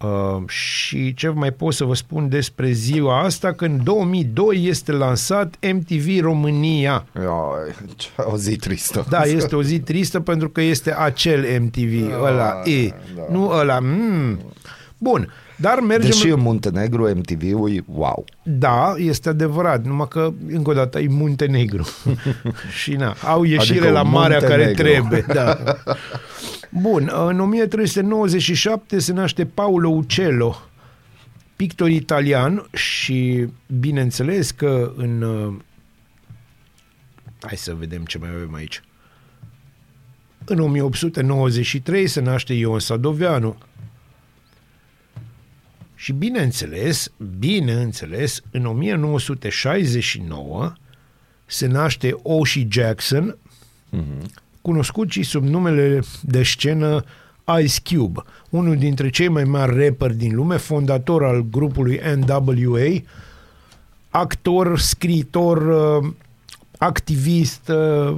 [0.00, 4.92] Uh, și ce mai pot să vă spun despre ziua asta, că în 2002 este
[4.92, 7.06] lansat MTV România.
[7.20, 9.06] Ioi, ce- o zi tristă.
[9.08, 13.22] Da, este o zi tristă pentru că este acel MTV, ăla E, da.
[13.30, 14.38] nu ăla mm.
[14.98, 16.10] Bun, Dar mergem...
[16.10, 18.24] Deși în Muntenegru MTV-ul e wow.
[18.42, 21.86] Da, este adevărat, numai că, încă o dată, e Muntenegru.
[22.82, 24.82] și na, au ieșire Adică la marea care Muntenegru.
[24.82, 25.24] trebuie.
[25.34, 25.58] Da.
[26.82, 30.56] Bun, în 1397 se naște Paolo Uccello,
[31.56, 33.46] pictor italian și
[33.80, 35.22] bineînțeles că în...
[35.22, 35.54] uh,
[37.40, 38.82] Hai să vedem ce mai avem aici.
[40.44, 43.56] În 1893 se naște Ion Sadoveanu.
[45.98, 50.72] Și bineînțeles, bineînțeles, în 1969
[51.46, 53.36] se naște Oshie Jackson,
[54.62, 57.04] cunoscut și sub numele de scenă
[57.62, 63.02] Ice Cube, unul dintre cei mai mari rapperi din lume, fondator al grupului NWA,
[64.10, 65.66] actor, scriitor,
[66.02, 66.12] uh,
[66.78, 68.14] activist, uh,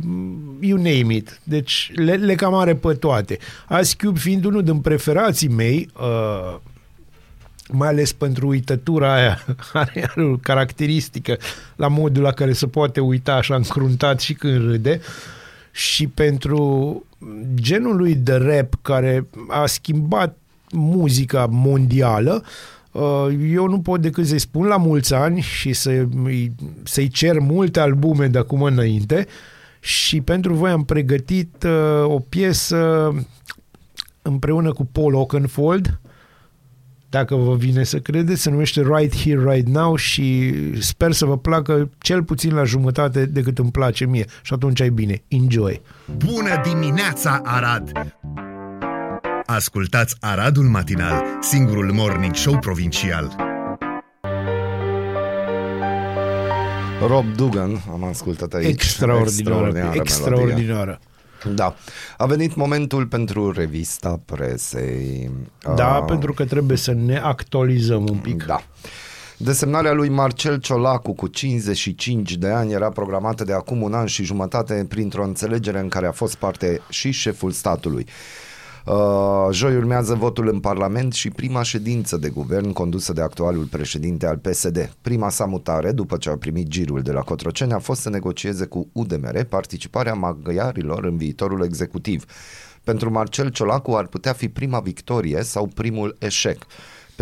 [0.61, 1.41] you name it.
[1.45, 3.39] Deci le, le cam are pe toate.
[3.83, 6.57] Ice Cube fiind unul din preferații mei, uh,
[7.73, 11.37] mai ales pentru uitătura aia, are, are o caracteristică
[11.77, 15.01] la modul la care se poate uita așa încruntat și când râde.
[15.71, 17.03] Și pentru
[17.55, 20.37] genul lui de rap care a schimbat
[20.73, 22.45] muzica mondială,
[22.93, 26.07] uh, eu nu pot decât să-i spun la mulți ani și să,
[26.83, 29.27] să-i cer multe albume de acum înainte.
[29.81, 33.13] Și pentru voi am pregătit uh, o piesă
[34.23, 36.01] împreună cu Paul Oakenfold,
[37.11, 41.39] dacă vă vine să credeți, se numește Right Here, Right Now și sper să vă
[41.39, 44.25] placă cel puțin la jumătate decât îmi place mie.
[44.43, 45.23] Și atunci ai bine.
[45.29, 45.81] Enjoy!
[46.17, 47.93] Bună dimineața, Arad!
[49.47, 53.37] Ascultați Aradul Matinal, singurul morning show provincial.
[57.07, 58.69] Rob Dugan, am ascultat aici.
[58.69, 60.01] Extraordinară, melodie.
[60.01, 61.01] extraordinară.
[61.55, 61.75] Da.
[62.17, 65.31] A venit momentul pentru revista presei.
[65.77, 68.45] Da, Ah, pentru că trebuie să ne actualizăm un pic.
[68.45, 68.63] Da.
[69.37, 74.25] Desemnarea lui Marcel Ciolacu cu 55 de ani era programată de acum un an și
[74.25, 78.07] jumătate printr-o înțelegere în care a fost parte și șeful statului.
[78.89, 84.27] Uh, joi urmează votul în Parlament și prima ședință de guvern condusă de actualul președinte
[84.27, 84.97] al PSD.
[85.01, 88.67] Prima sa mutare, după ce a primit girul de la Cotroceni, a fost să negocieze
[88.67, 92.25] cu UDMR participarea maghiarilor în viitorul executiv.
[92.85, 96.67] Pentru Marcel Ciolacu ar putea fi prima victorie sau primul eșec.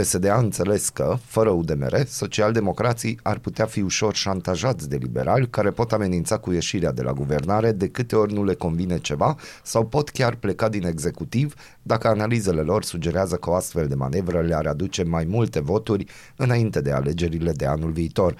[0.01, 5.71] PSD a înțeles că, fără UDMR, socialdemocrații ar putea fi ușor șantajați de liberali care
[5.71, 9.87] pot amenința cu ieșirea de la guvernare de câte ori nu le convine ceva sau
[9.87, 14.67] pot chiar pleca din executiv dacă analizele lor sugerează că o astfel de manevră le-ar
[14.67, 18.35] aduce mai multe voturi înainte de alegerile de anul viitor.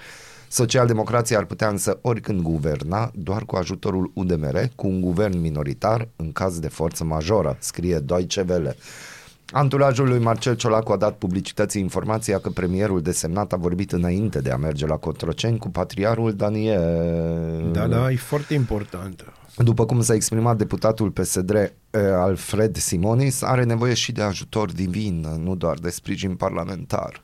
[0.47, 6.31] Socialdemocrații ar putea însă oricând guverna doar cu ajutorul UDMR, cu un guvern minoritar în
[6.31, 8.75] caz de forță majoră, scrie Deutsche Welle.
[9.51, 14.51] Anturajul lui Marcel Ciolacu a dat publicității informația că premierul desemnat a vorbit înainte de
[14.51, 17.69] a merge la Cotroceni cu patriarul Daniel.
[17.71, 19.33] Da, da, e foarte important.
[19.55, 21.71] După cum s-a exprimat deputatul PSD eh,
[22.15, 27.23] Alfred Simonis, are nevoie și de ajutor divin, nu doar de sprijin parlamentar.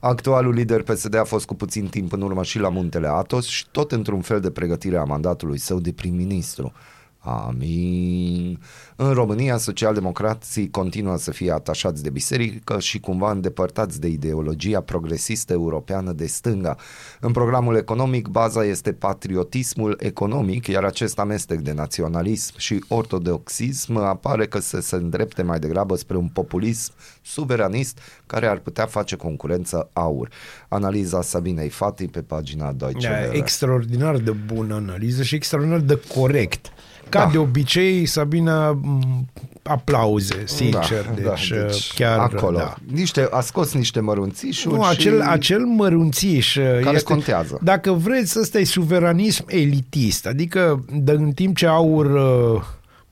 [0.00, 3.66] Actualul lider PSD a fost cu puțin timp în urmă și la Muntele Atos și
[3.70, 6.72] tot într-un fel de pregătire a mandatului său de prim-ministru.
[7.20, 8.60] Amin.
[8.96, 15.52] În România, socialdemocrații continuă să fie atașați de biserică și cumva îndepărtați de ideologia progresistă
[15.52, 16.76] europeană de stânga.
[17.20, 24.46] În programul economic, baza este patriotismul economic, iar acest amestec de naționalism și ortodoxism apare
[24.46, 26.92] că să se îndrepte mai degrabă spre un populism
[27.22, 30.28] suveranist care ar putea face concurență aur.
[30.68, 33.36] Analiza Sabinei Fati pe pagina Deutsche Da, Welle.
[33.36, 36.72] extraordinar de bună analiză și extraordinar de corect.
[37.08, 37.30] Ca Da.
[37.30, 39.26] de obicei, Sabina m,
[39.62, 41.10] aplauze, sincer.
[41.14, 42.56] deci, uh, chiar acolo.
[42.58, 42.74] Da.
[42.92, 44.88] Niște, a scos niște mărunțișuri Nu, și...
[44.90, 47.58] acel, acel mărunțiș uh, Care este, contează.
[47.62, 50.26] Dacă vreți, ăsta e suveranism elitist.
[50.26, 52.06] Adică, de, în timp ce aur
[52.54, 52.62] uh,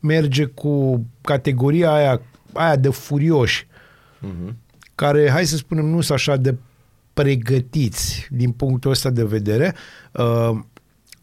[0.01, 2.20] merge cu categoria aia,
[2.53, 3.66] aia de furioși,
[4.18, 4.57] Mhm.
[4.94, 6.55] care, hai să spunem, nu sunt așa de
[7.14, 9.74] pregătiți din punctul ăsta de vedere,
[10.12, 10.51] uh,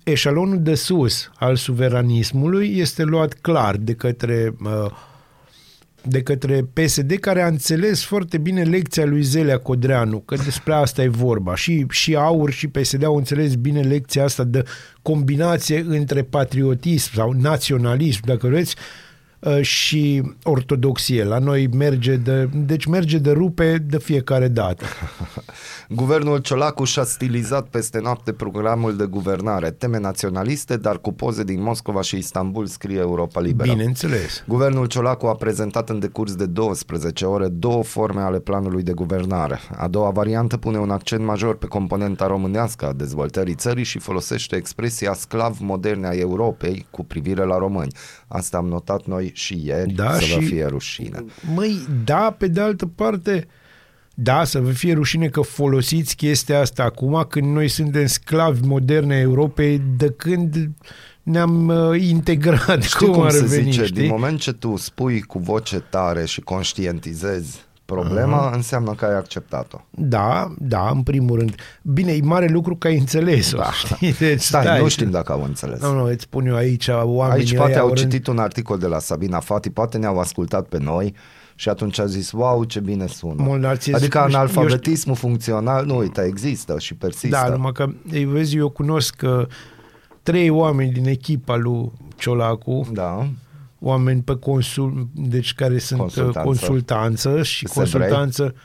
[0.04, 4.92] eșalonul de sus al suveranismului este luat clar de către uh,
[6.06, 11.04] de către PSD care a înțeles foarte bine lecția lui Zelea Codreanu, că despre asta
[11.04, 11.56] e vorba.
[11.56, 14.64] Și, și AUR și PSD au înțeles bine lecția asta de
[15.02, 19.13] combinație între patriotism sau naționalism, dacă vreți, uh,
[19.62, 21.24] și ortodoxie.
[21.24, 24.86] La noi merge de, deci merge de rupe de fiecare dată.
[25.90, 29.72] Guvernul Ciolacu și-a stilizat peste noapte programul de guvernare.
[29.72, 33.72] Teme naționaliste, dar cu poze din Moscova și Istanbul, scrie Europa Liberă.
[33.72, 34.44] Bineînțeles.
[34.48, 39.60] Guvernul Ciolacu a prezentat în decurs de 12 ore două forme ale planului de guvernare.
[39.78, 44.56] A doua variantă pune un accent major pe componenta românească a dezvoltării țării și folosește
[44.56, 47.92] expresia sclav moderne a Europei cu privire la români.
[48.28, 51.24] Asta am notat noi și ieri, Da, să vă și- fie rușine.
[51.56, 53.48] Măi, da, pe de altă parte,
[54.14, 59.14] da, să vă fie rușine că folosiți chestia asta acum când noi suntem sclavi moderne
[59.16, 60.70] a Europei de când
[61.24, 64.02] ne-am uh, integrat, Știi cum, ar se veni, zice, știi?
[64.02, 68.56] din moment ce tu spui cu voce tare și conștientizezi problema, uh-huh.
[68.56, 69.78] înseamnă că ai acceptat-o.
[69.90, 71.56] Da, da, în primul rând.
[71.82, 73.72] Bine, e mare lucru că ai înțeles-o, da.
[73.72, 74.14] știi?
[74.14, 75.80] Deci, Stai, nu știm dacă au înțeles.
[75.82, 78.78] Nu, nu, îți spun eu aici, oamenii Aici poate ăia au rând- citit un articol
[78.78, 81.14] de la Sabina Fati, poate ne-au ascultat pe noi
[81.56, 83.36] și atunci a zis, wow, ce bine sună.
[83.44, 83.96] Mult narcisism.
[83.96, 87.28] Adică Eu știu- analfabetismul funcțional, nu uite, există și persistă.
[87.42, 89.48] Da, numai că, ei, vezi, eu cunosc că
[90.24, 93.28] trei oameni din echipa lui Ciolacu, da.
[93.86, 96.40] Oameni pe consul, deci care sunt Consultanță.
[96.40, 96.68] consultanță,
[97.28, 98.56] consultanță și Sunt consultanță,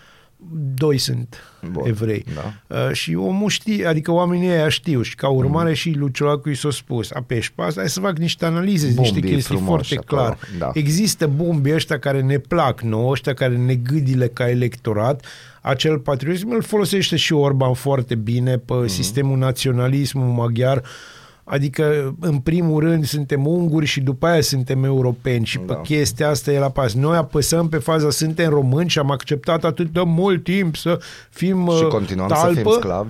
[0.75, 2.25] doi sunt Bun, Bun, evrei.
[2.35, 2.77] da.
[2.77, 5.75] Uh, și omul știe, adică oamenii ăia știu și ca urmare Mm.
[5.75, 9.13] și lui Ciolacu i s-a spus, apeși pe asta, hai să fac niște analize, Bombii
[9.13, 10.39] niște chestii frumoși foarte acolo, clar.
[10.59, 10.71] da.
[10.75, 15.25] Există bombii ăștia care ne plac nouă, ăștia care ne gâdile ca electorat,
[15.63, 18.83] acel patriotism îl folosește și Orban foarte bine pe Mhm.
[18.85, 18.87] mm-hmm.
[18.89, 20.83] sistemul naționalismul maghiar,
[21.51, 25.75] Adică, în primul rând, suntem unguri și după aia suntem europeni și Da.
[25.75, 26.95] pe chestia asta e la pas.
[26.95, 30.99] Noi apăsăm pe faza, suntem români și am acceptat atât de mult timp să
[31.31, 32.55] fim Și uh, continuăm talpă.
[32.55, 33.09] să fim sclavi.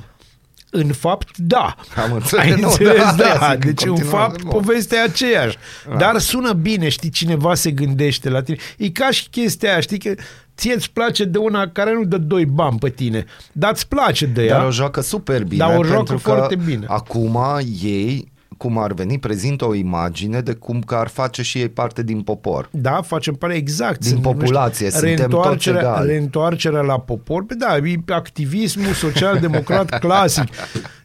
[0.70, 1.74] În fapt, da.
[2.04, 3.24] Am înțeles, Ai nu, înțeles, da, da.
[3.24, 4.50] aia zic, Deci, în continuăm, fapt, bun.
[4.50, 5.56] povestea e aceeași.
[5.98, 8.56] Dar sună bine, știi, cineva se gândește la tine.
[8.76, 10.14] E ca și chestia aia, știi, că
[10.56, 14.26] ție îți place de una care nu dă doi bani pe tine, dar îți place
[14.26, 14.56] de ea.
[14.56, 15.66] Dar o joacă super bine.
[15.66, 16.86] Dar o joacă pentru că foarte bine.
[16.88, 17.38] Acum
[17.82, 22.02] ei, cum ar veni, prezintă o imagine de cum că ar face și ei parte
[22.02, 22.68] din popor.
[22.72, 24.00] Da, facem pare exact.
[24.00, 26.06] Din Se populație, numește suntem toți reîntoarcerea, egali.
[26.08, 27.44] reîntoarcerea la popor.
[27.44, 30.44] Pe da, e activismul social-democrat clasic.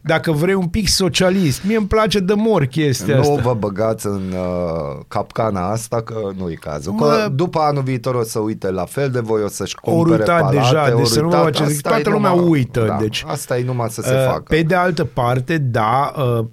[0.02, 1.64] Dacă vrei un pic socialist.
[1.64, 3.42] Mie îmi place de mor chestia nu asta.
[3.42, 6.94] vă băgați în uh, capcana asta că nu e cazul.
[6.94, 9.94] Că Mă- după anul viitor o să uite la fel de voi, o să-și Ori
[9.96, 11.54] cumpere uitat palate, deja, ori deci să nu vă uitat.
[11.56, 13.24] faceți- Asta toată e lumea numai- uită, Da, deci.
[13.26, 14.42] Asta e numai să se Uh, facă.
[14.48, 16.44] Pe de altă parte, da, uh,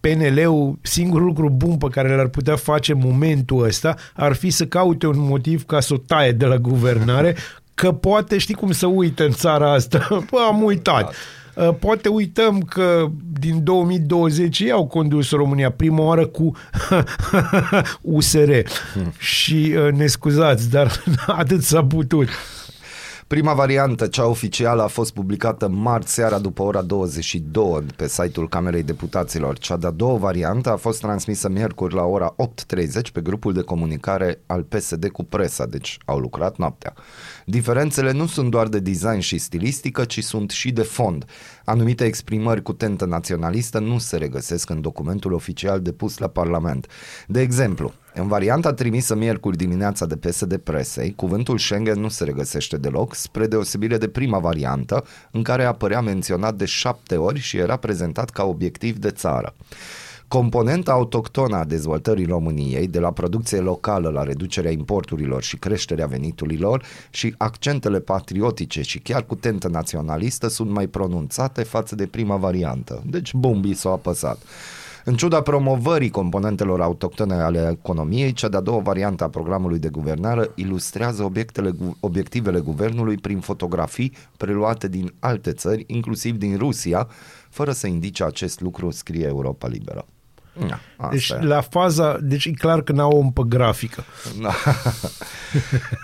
[0.00, 4.66] PNL-ul, singurul lucru bun pe care l-ar putea face în momentul ăsta ar fi să
[4.66, 7.36] caute un motiv ca să o taie de la guvernare,
[7.74, 10.08] că poate știi cum să uită în țara asta.
[10.30, 11.14] Bă, am uitat.
[11.54, 13.06] Uh, Poate uităm că
[13.40, 16.52] din 2020 ei au condus România prima oară cu
[18.16, 18.50] USR
[19.18, 22.28] și uh, ne scuzați, dar atât s-a putut.
[23.28, 28.82] Prima variantă, cea oficială, a fost publicată marți seara după ora 22 pe site-ul Camerei
[28.82, 29.58] Deputaților.
[29.58, 32.34] Cea de-a doua variantă a fost transmisă miercuri la ora
[32.76, 36.94] 8.30 pe grupul de comunicare al PSD cu presa, deci au lucrat noaptea.
[37.44, 41.24] Diferențele nu sunt doar de design și stilistică, ci sunt și de fond.
[41.64, 46.86] Anumite exprimări cu tentă naționalistă nu se regăsesc în documentul oficial depus la Parlament.
[47.26, 52.76] De exemplu, în varianta trimisă miercuri dimineața de PSD presei, cuvântul Schengen nu se regăsește
[52.76, 57.76] deloc, spre deosebire de prima variantă, în care apărea menționat de șapte ori și era
[57.76, 59.54] prezentat ca obiectiv de țară.
[60.28, 66.84] Componenta autohtonă a dezvoltării României, de la producție locală la reducerea importurilor și creșterea veniturilor
[67.10, 73.02] și accentele patriotice și chiar cu tentă naționalistă sunt mai pronunțate față de prima variantă.
[73.06, 74.38] Deci bombii s-au apăsat.
[75.08, 80.50] În ciuda promovării componentelor autohtone ale economiei, cea de-a doua variantă a programului de guvernare
[80.54, 87.08] ilustrează obiectele, gu- obiectivele guvernului prin fotografii preluate din alte țări, inclusiv din Rusia,
[87.50, 90.06] fără să indice acest lucru, scrie Europa Liberă.
[90.58, 91.44] Na, asta Deci e.
[91.44, 94.04] la faza, deci e clar că n-au om pe grafică.
[94.40, 94.52] Da.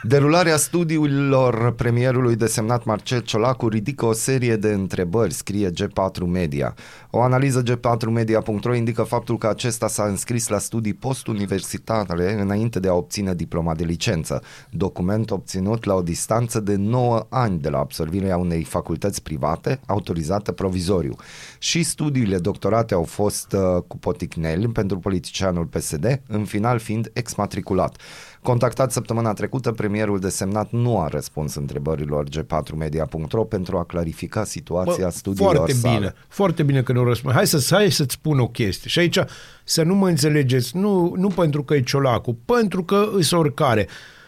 [0.02, 6.74] Derularea studiilor premierului desemnat Marcel Ciolacu ridică o serie de întrebări, scrie G4 Media.
[7.10, 12.94] O analiză G4media.ro indică faptul că acesta s-a înscris la studii postuniversitare înainte de a
[12.94, 18.36] obține diploma de licență, document obținut la o distanță de 9 ani de la absolvirea
[18.36, 21.16] unei facultăți private autorizată provizoriu.
[21.58, 27.10] Și studiile doctorate au fost uh, cu poticnire Cârneli pentru politicianul PSD, în final fiind
[27.12, 27.96] exmatriculat.
[28.42, 35.54] Contactat săptămâna trecută, premierul desemnat nu a răspuns întrebărilor g4media.ro pentru a clarifica situația studiilor
[35.54, 35.98] foarte sale.
[35.98, 37.34] bine, foarte bine că nu răspund.
[37.34, 38.88] Hai, să, hai să-ți spun o chestie.
[38.88, 39.18] Și aici
[39.64, 43.86] să nu mă înțelegeți, nu, nu pentru că e ciolacul, pentru că îs oricare.
[43.88, 44.20] Uh,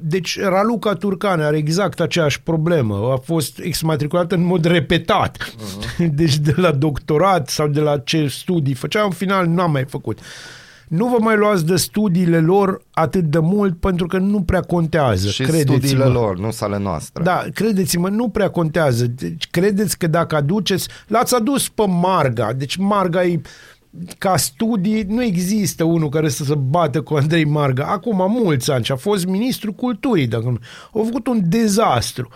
[0.00, 3.10] Deci Raluca Turcan are exact aceeași problemă.
[3.12, 5.38] A fost exmatriculată în mod repetat.
[5.38, 6.06] Uh-huh.
[6.20, 10.18] Deci de la doctorat sau de la ce studii făcea, în final n-am mai făcut.
[10.88, 15.28] Nu vă mai luați de studiile lor atât de mult pentru că nu prea contează.
[15.28, 15.76] Și credeți-mă.
[15.76, 17.22] studiile lor, nu sale noastre.
[17.22, 19.06] Da, credeți-mă, nu prea contează.
[19.06, 23.40] Deci, credeți că dacă aduceți, l-ați adus pe Marga, deci Marga e
[24.18, 27.84] ca studii, nu există unul care să se bată cu Andrei Marga.
[27.84, 30.26] Acum mulți ani și a fost ministrul culturii.
[30.26, 30.58] Dacă nu.
[30.92, 32.28] Au făcut un dezastru.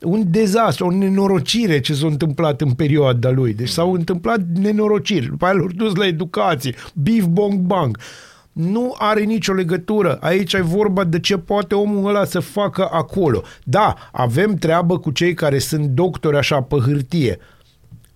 [0.00, 3.54] Un dezastru, o nenorocire ce s-a întâmplat în perioada lui.
[3.54, 5.26] Deci s-au întâmplat nenorociri.
[5.26, 6.74] După aia l-au dus la educație.
[6.94, 7.98] Bif, bong, bang.
[8.52, 10.18] Nu are nicio legătură.
[10.20, 13.42] Aici e vorba de ce poate omul ăla să facă acolo.
[13.64, 17.38] Da, avem treabă cu cei care sunt doctori așa pe hârtie.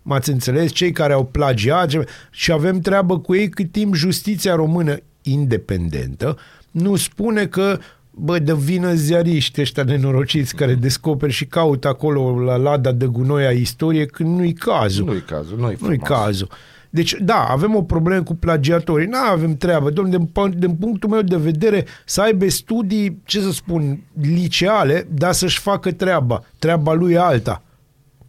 [0.06, 0.70] M-ați înțeles?
[0.72, 6.36] Cei care au plagiat ce- și avem treabă cu ei cât timp justiția română independentă
[6.70, 7.78] nu spune că
[8.10, 13.46] bă, de vină ziariști ăștia nenorociți care descoperi și caută acolo la lada de gunoi
[13.46, 15.04] a istorie când nu-i cazul.
[15.04, 16.08] Nu-i cazul, nu-i Nu-i frumos.
[16.08, 16.48] cazul.
[16.90, 19.06] Deci, da, avem o problemă cu plagiatorii.
[19.06, 19.90] Nu avem treabă.
[19.90, 25.06] Domnule, din, pu- din punctul meu de vedere, să aibă studii, ce să spun, liceale,
[25.14, 26.44] dar să-și facă treaba.
[26.58, 27.62] Treaba lui e alta.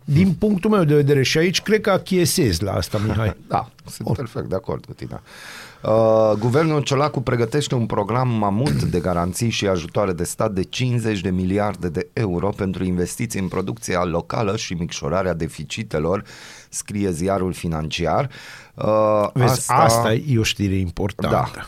[0.05, 1.23] Din punctul meu de vedere.
[1.23, 3.35] Și aici cred că achiesez la asta, Mihai.
[3.47, 5.21] Da, sunt perfect de acord cu tine.
[5.83, 11.19] Uh, guvernul Ciolacu pregătește un program mamut de garanții și ajutoare de stat de 50
[11.21, 16.23] de miliarde de euro pentru investiții în producția locală și micșorarea deficitelor,
[16.69, 18.29] scrie ziarul financiar.
[18.73, 21.51] Uh, Vezi, asta, asta e o știre importantă.
[21.55, 21.65] Da.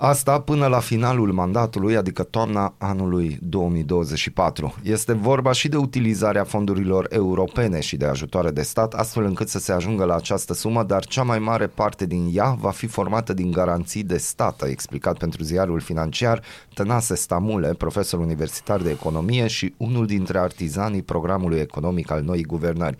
[0.00, 4.74] Asta până la finalul mandatului, adică toamna anului 2024.
[4.82, 9.58] Este vorba și de utilizarea fondurilor europene și de ajutoare de stat, astfel încât să
[9.58, 13.32] se ajungă la această sumă, dar cea mai mare parte din ea va fi formată
[13.32, 16.42] din garanții de stat, a explicat pentru ziarul financiar
[16.74, 22.96] Tănase Stamule, profesor universitar de economie și unul dintre artizanii programului economic al noii guvernări.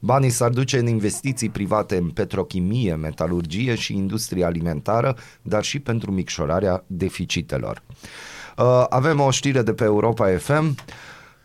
[0.00, 6.10] Banii s-ar duce în investiții private în petrochimie, metalurgie și industrie alimentară, dar și pentru
[6.10, 7.82] micșorarea deficitelor.
[8.56, 10.74] Uh, avem o știre de pe Europa FM.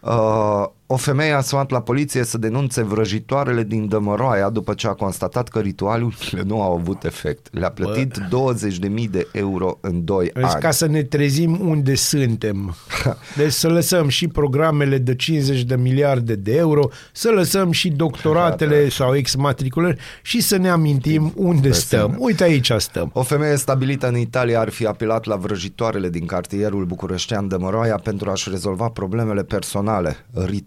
[0.02, 4.94] Uh, o femeie a sunat la poliție să denunțe vrăjitoarele din Dămăroaia după ce a
[4.94, 7.48] constatat că ritualurile nu au avut efect.
[7.52, 10.62] Le-a plătit 20.000 de euro în 2 Deci ani.
[10.62, 12.76] ca să ne trezim unde suntem.
[13.38, 18.90] Deci să lăsăm și programele de 50 de miliarde de euro, să lăsăm și doctoratele
[18.90, 22.16] sau exmatriculări și să ne amintim unde stăm.
[22.20, 23.10] Uite aici stăm.
[23.14, 27.96] O femeie stabilită în Italia ar fi apelat la vrăjitoarele din cartierul bucureștean de Măroaia
[27.96, 30.26] pentru a-și rezolva problemele personale.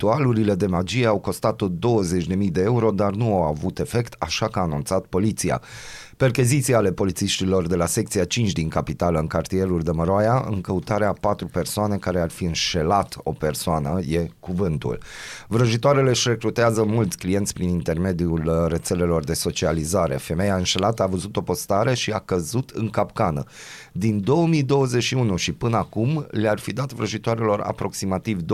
[0.09, 4.59] Ritualurile de magie au costat-o 20.000 de euro, dar nu au avut efect, așa că
[4.59, 5.61] a anunțat poliția.
[6.17, 11.09] Percheziții ale polițiștilor de la secția 5 din capitală în cartierul de Măroaia în căutarea
[11.09, 14.99] a patru persoane care ar fi înșelat o persoană, e cuvântul.
[15.49, 20.17] Vrăjitoarele își recrutează mulți clienți prin intermediul uh, rețelelor de socializare.
[20.17, 23.45] Femeia înșelată a văzut o postare și a căzut în capcană.
[23.99, 28.45] Din 2021 și până acum le-ar fi dat vrăjitoarelor aproximativ 20.000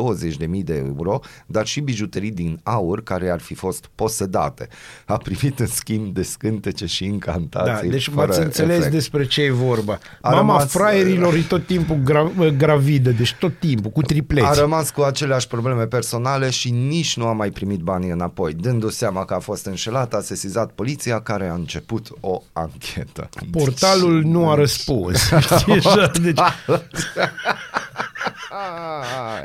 [0.65, 4.69] de euro, dar și bijuterii din aur care ar fi fost posedate.
[5.07, 8.93] A primit în schimb de scântece și Da, incantații deci fără v-ați înțeles efect.
[8.93, 9.93] despre ce e vorba.
[10.21, 14.47] A Mama rămas- fraierilor e tot timpul gra- gravidă, deci tot timpul, cu tripleți.
[14.47, 18.53] A rămas cu aceleași probleme personale și nici nu a mai primit banii înapoi.
[18.53, 23.29] Dându-se seama că a fost înșelat, a sesizat poliția care a început o anchetă.
[23.51, 25.31] Portalul nu a răspuns.
[25.41, 26.11] Știi așa?
[26.23, 26.39] Deci,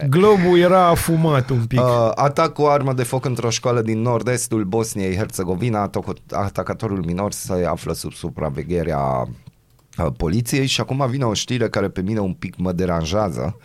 [0.10, 1.80] globul era afumat un pic.
[1.80, 5.82] Uh, atac cu armă de foc într-o școală din nord-estul Bosniei Herțegovina.
[5.90, 9.00] Atoc- Atacatorul minor se află sub supravegherea
[9.98, 13.58] uh, poliției și acum vine o știre care pe mine un pic mă deranjează.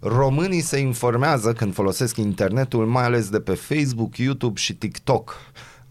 [0.00, 5.34] Românii se informează când folosesc internetul, mai ales de pe Facebook, YouTube și TikTok.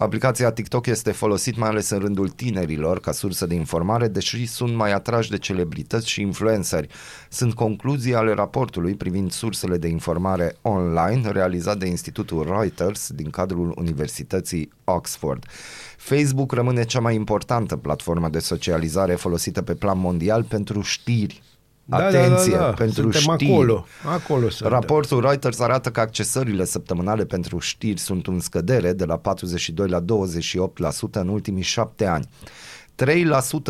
[0.02, 4.76] Aplicația TikTok este folosit mai ales în rândul tinerilor ca sursă de informare, deși sunt
[4.76, 6.88] mai atrași de celebrități și influenceri.
[7.30, 13.74] Sunt concluzii ale raportului privind sursele de informare online realizat de Institutul Reuters din cadrul
[13.78, 15.46] Universității Oxford.
[15.98, 21.42] Facebook rămâne cea mai importantă platformă de socializare folosită pe plan mondial pentru știri.
[21.90, 23.52] Atenție, pentru Suntem știri.
[23.52, 23.86] acolo.
[24.06, 24.80] Acolo suntem.
[24.80, 30.02] Raportul Reuters arată că accesările săptămânale pentru știri sunt în scădere de la 42 la
[30.02, 30.04] 28%
[31.12, 32.28] în ultimii șapte ani.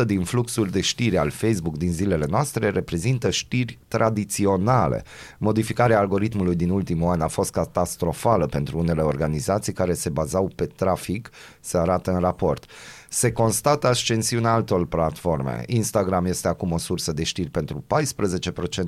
[0.02, 5.04] 3% din fluxul de știri al Facebook din zilele noastre reprezintă știri tradiționale.
[5.38, 10.66] Modificarea algoritmului din ultimul an a fost catastrofală pentru unele organizații care se bazau pe
[10.66, 12.64] trafic, se arată în raport.
[13.12, 15.62] Se constată ascensiunea altor platforme.
[15.66, 17.84] Instagram este acum o sursă de știri pentru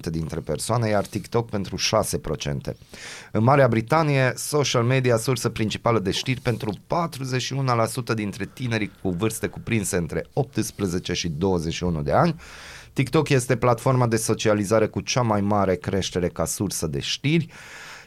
[0.07, 2.77] 14% dintre persoane, iar TikTok pentru 6%.
[3.33, 6.73] În Marea Britanie, social media sursă principală de știri pentru
[8.13, 12.35] 41% dintre tinerii cu vârste cuprinse între 18 și 21 de ani.
[12.93, 17.49] TikTok este platforma de socializare cu cea mai mare creștere ca sursă de știri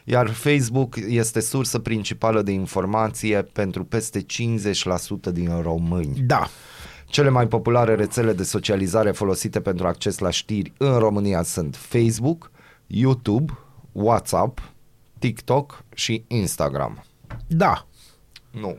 [0.08, 6.20] iar Facebook este sursă principală de informație pentru peste 50% din români.
[6.20, 6.48] Da.
[7.06, 12.50] Cele mai populare rețele de socializare folosite pentru acces la știri în România sunt Facebook,
[12.86, 13.58] YouTube,
[13.92, 14.72] WhatsApp,
[15.18, 17.04] TikTok și Instagram.
[17.46, 17.86] Da.
[18.60, 18.76] Nu.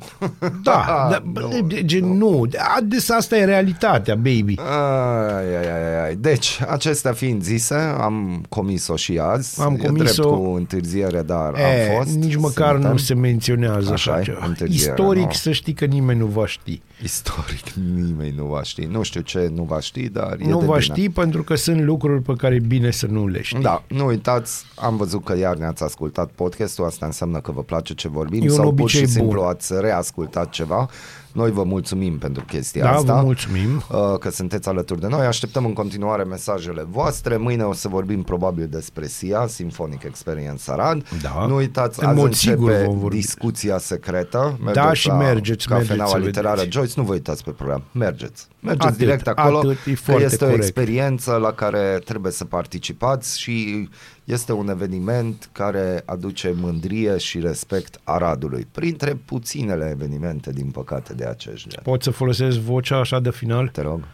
[0.64, 1.48] Da, da nu.
[1.62, 2.46] nu, gen, nu.
[2.78, 4.56] Ades, asta e realitatea, baby.
[4.58, 6.16] Ai, ai, ai, ai.
[6.16, 9.62] Deci, acestea fiind zise, am comis-o și azi.
[9.62, 12.16] Am e drept comis-o- cu întârziere, dar E, am fost.
[12.16, 12.92] nici măcar Suntem.
[12.92, 14.46] nu se menționează Așa așa, e, ceva.
[14.46, 15.32] întârziere, Istoric nu?
[15.32, 16.82] să știi că nimeni nu va ști.
[17.04, 18.82] Istoric, nimeni nu va ști.
[18.92, 20.80] Nu știu ce nu va ști, dar e nu de va bine.
[20.80, 23.62] ști pentru că sunt lucruri pe care e bine să nu le știi.
[23.62, 27.94] Da, nu uitați, am văzut că iar ne-ați ascultat podcastul, asta înseamnă că vă place
[27.94, 29.48] ce vorbim E un sau pur obicei și simplu bun.
[29.50, 30.90] ați reascultat ceva.
[31.38, 33.16] Noi vă mulțumim pentru chestia Da, asta.
[33.16, 33.76] vă mulțumim.
[33.92, 35.26] uh, că sunteți alături de noi.
[35.26, 37.38] Așteptăm în continuare mesajele voastre.
[37.38, 41.06] Mâine o să vorbim probabil despre SIA, Symphonic Experience Arad.
[41.22, 41.46] Da.
[41.48, 43.16] Nu uitați, În azi mod sigur începe vom vorbi.
[43.16, 44.60] discuția secretă.
[44.74, 46.76] Da, și mergeți, mergeți Cafeneaua să literară vedeți.
[46.76, 47.84] Joyce, nu vă uitați pe program.
[47.92, 48.48] Mergeți.
[48.60, 49.58] Mergeți Atât, direct acolo.
[49.58, 50.64] atât, e că foarte este o corect.
[50.64, 53.90] experiență la care trebuie să participați și
[54.24, 58.68] este un eveniment care aduce mândrie și respect Aradului.
[58.72, 61.80] Printre puținele evenimente, din păcate, de acest gen.
[61.84, 63.68] Pot să folosesc vocea așa de final?
[63.68, 64.08] Te rog.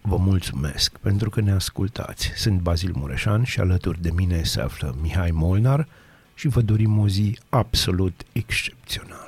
[0.00, 2.32] Vă mulțumesc pentru că ne ascultați.
[2.36, 5.86] Sunt Bazil Mureșan și alături de mine se află Mihai Molnar
[6.34, 9.26] și vă dorim o zi absolut excepțională.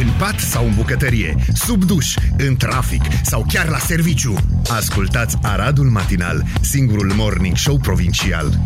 [0.00, 4.34] În pat sau în bucătărie, sub duș, în trafic sau chiar la serviciu.
[4.70, 8.58] Ascultați Aradul Matinal, singurul morning show provincial.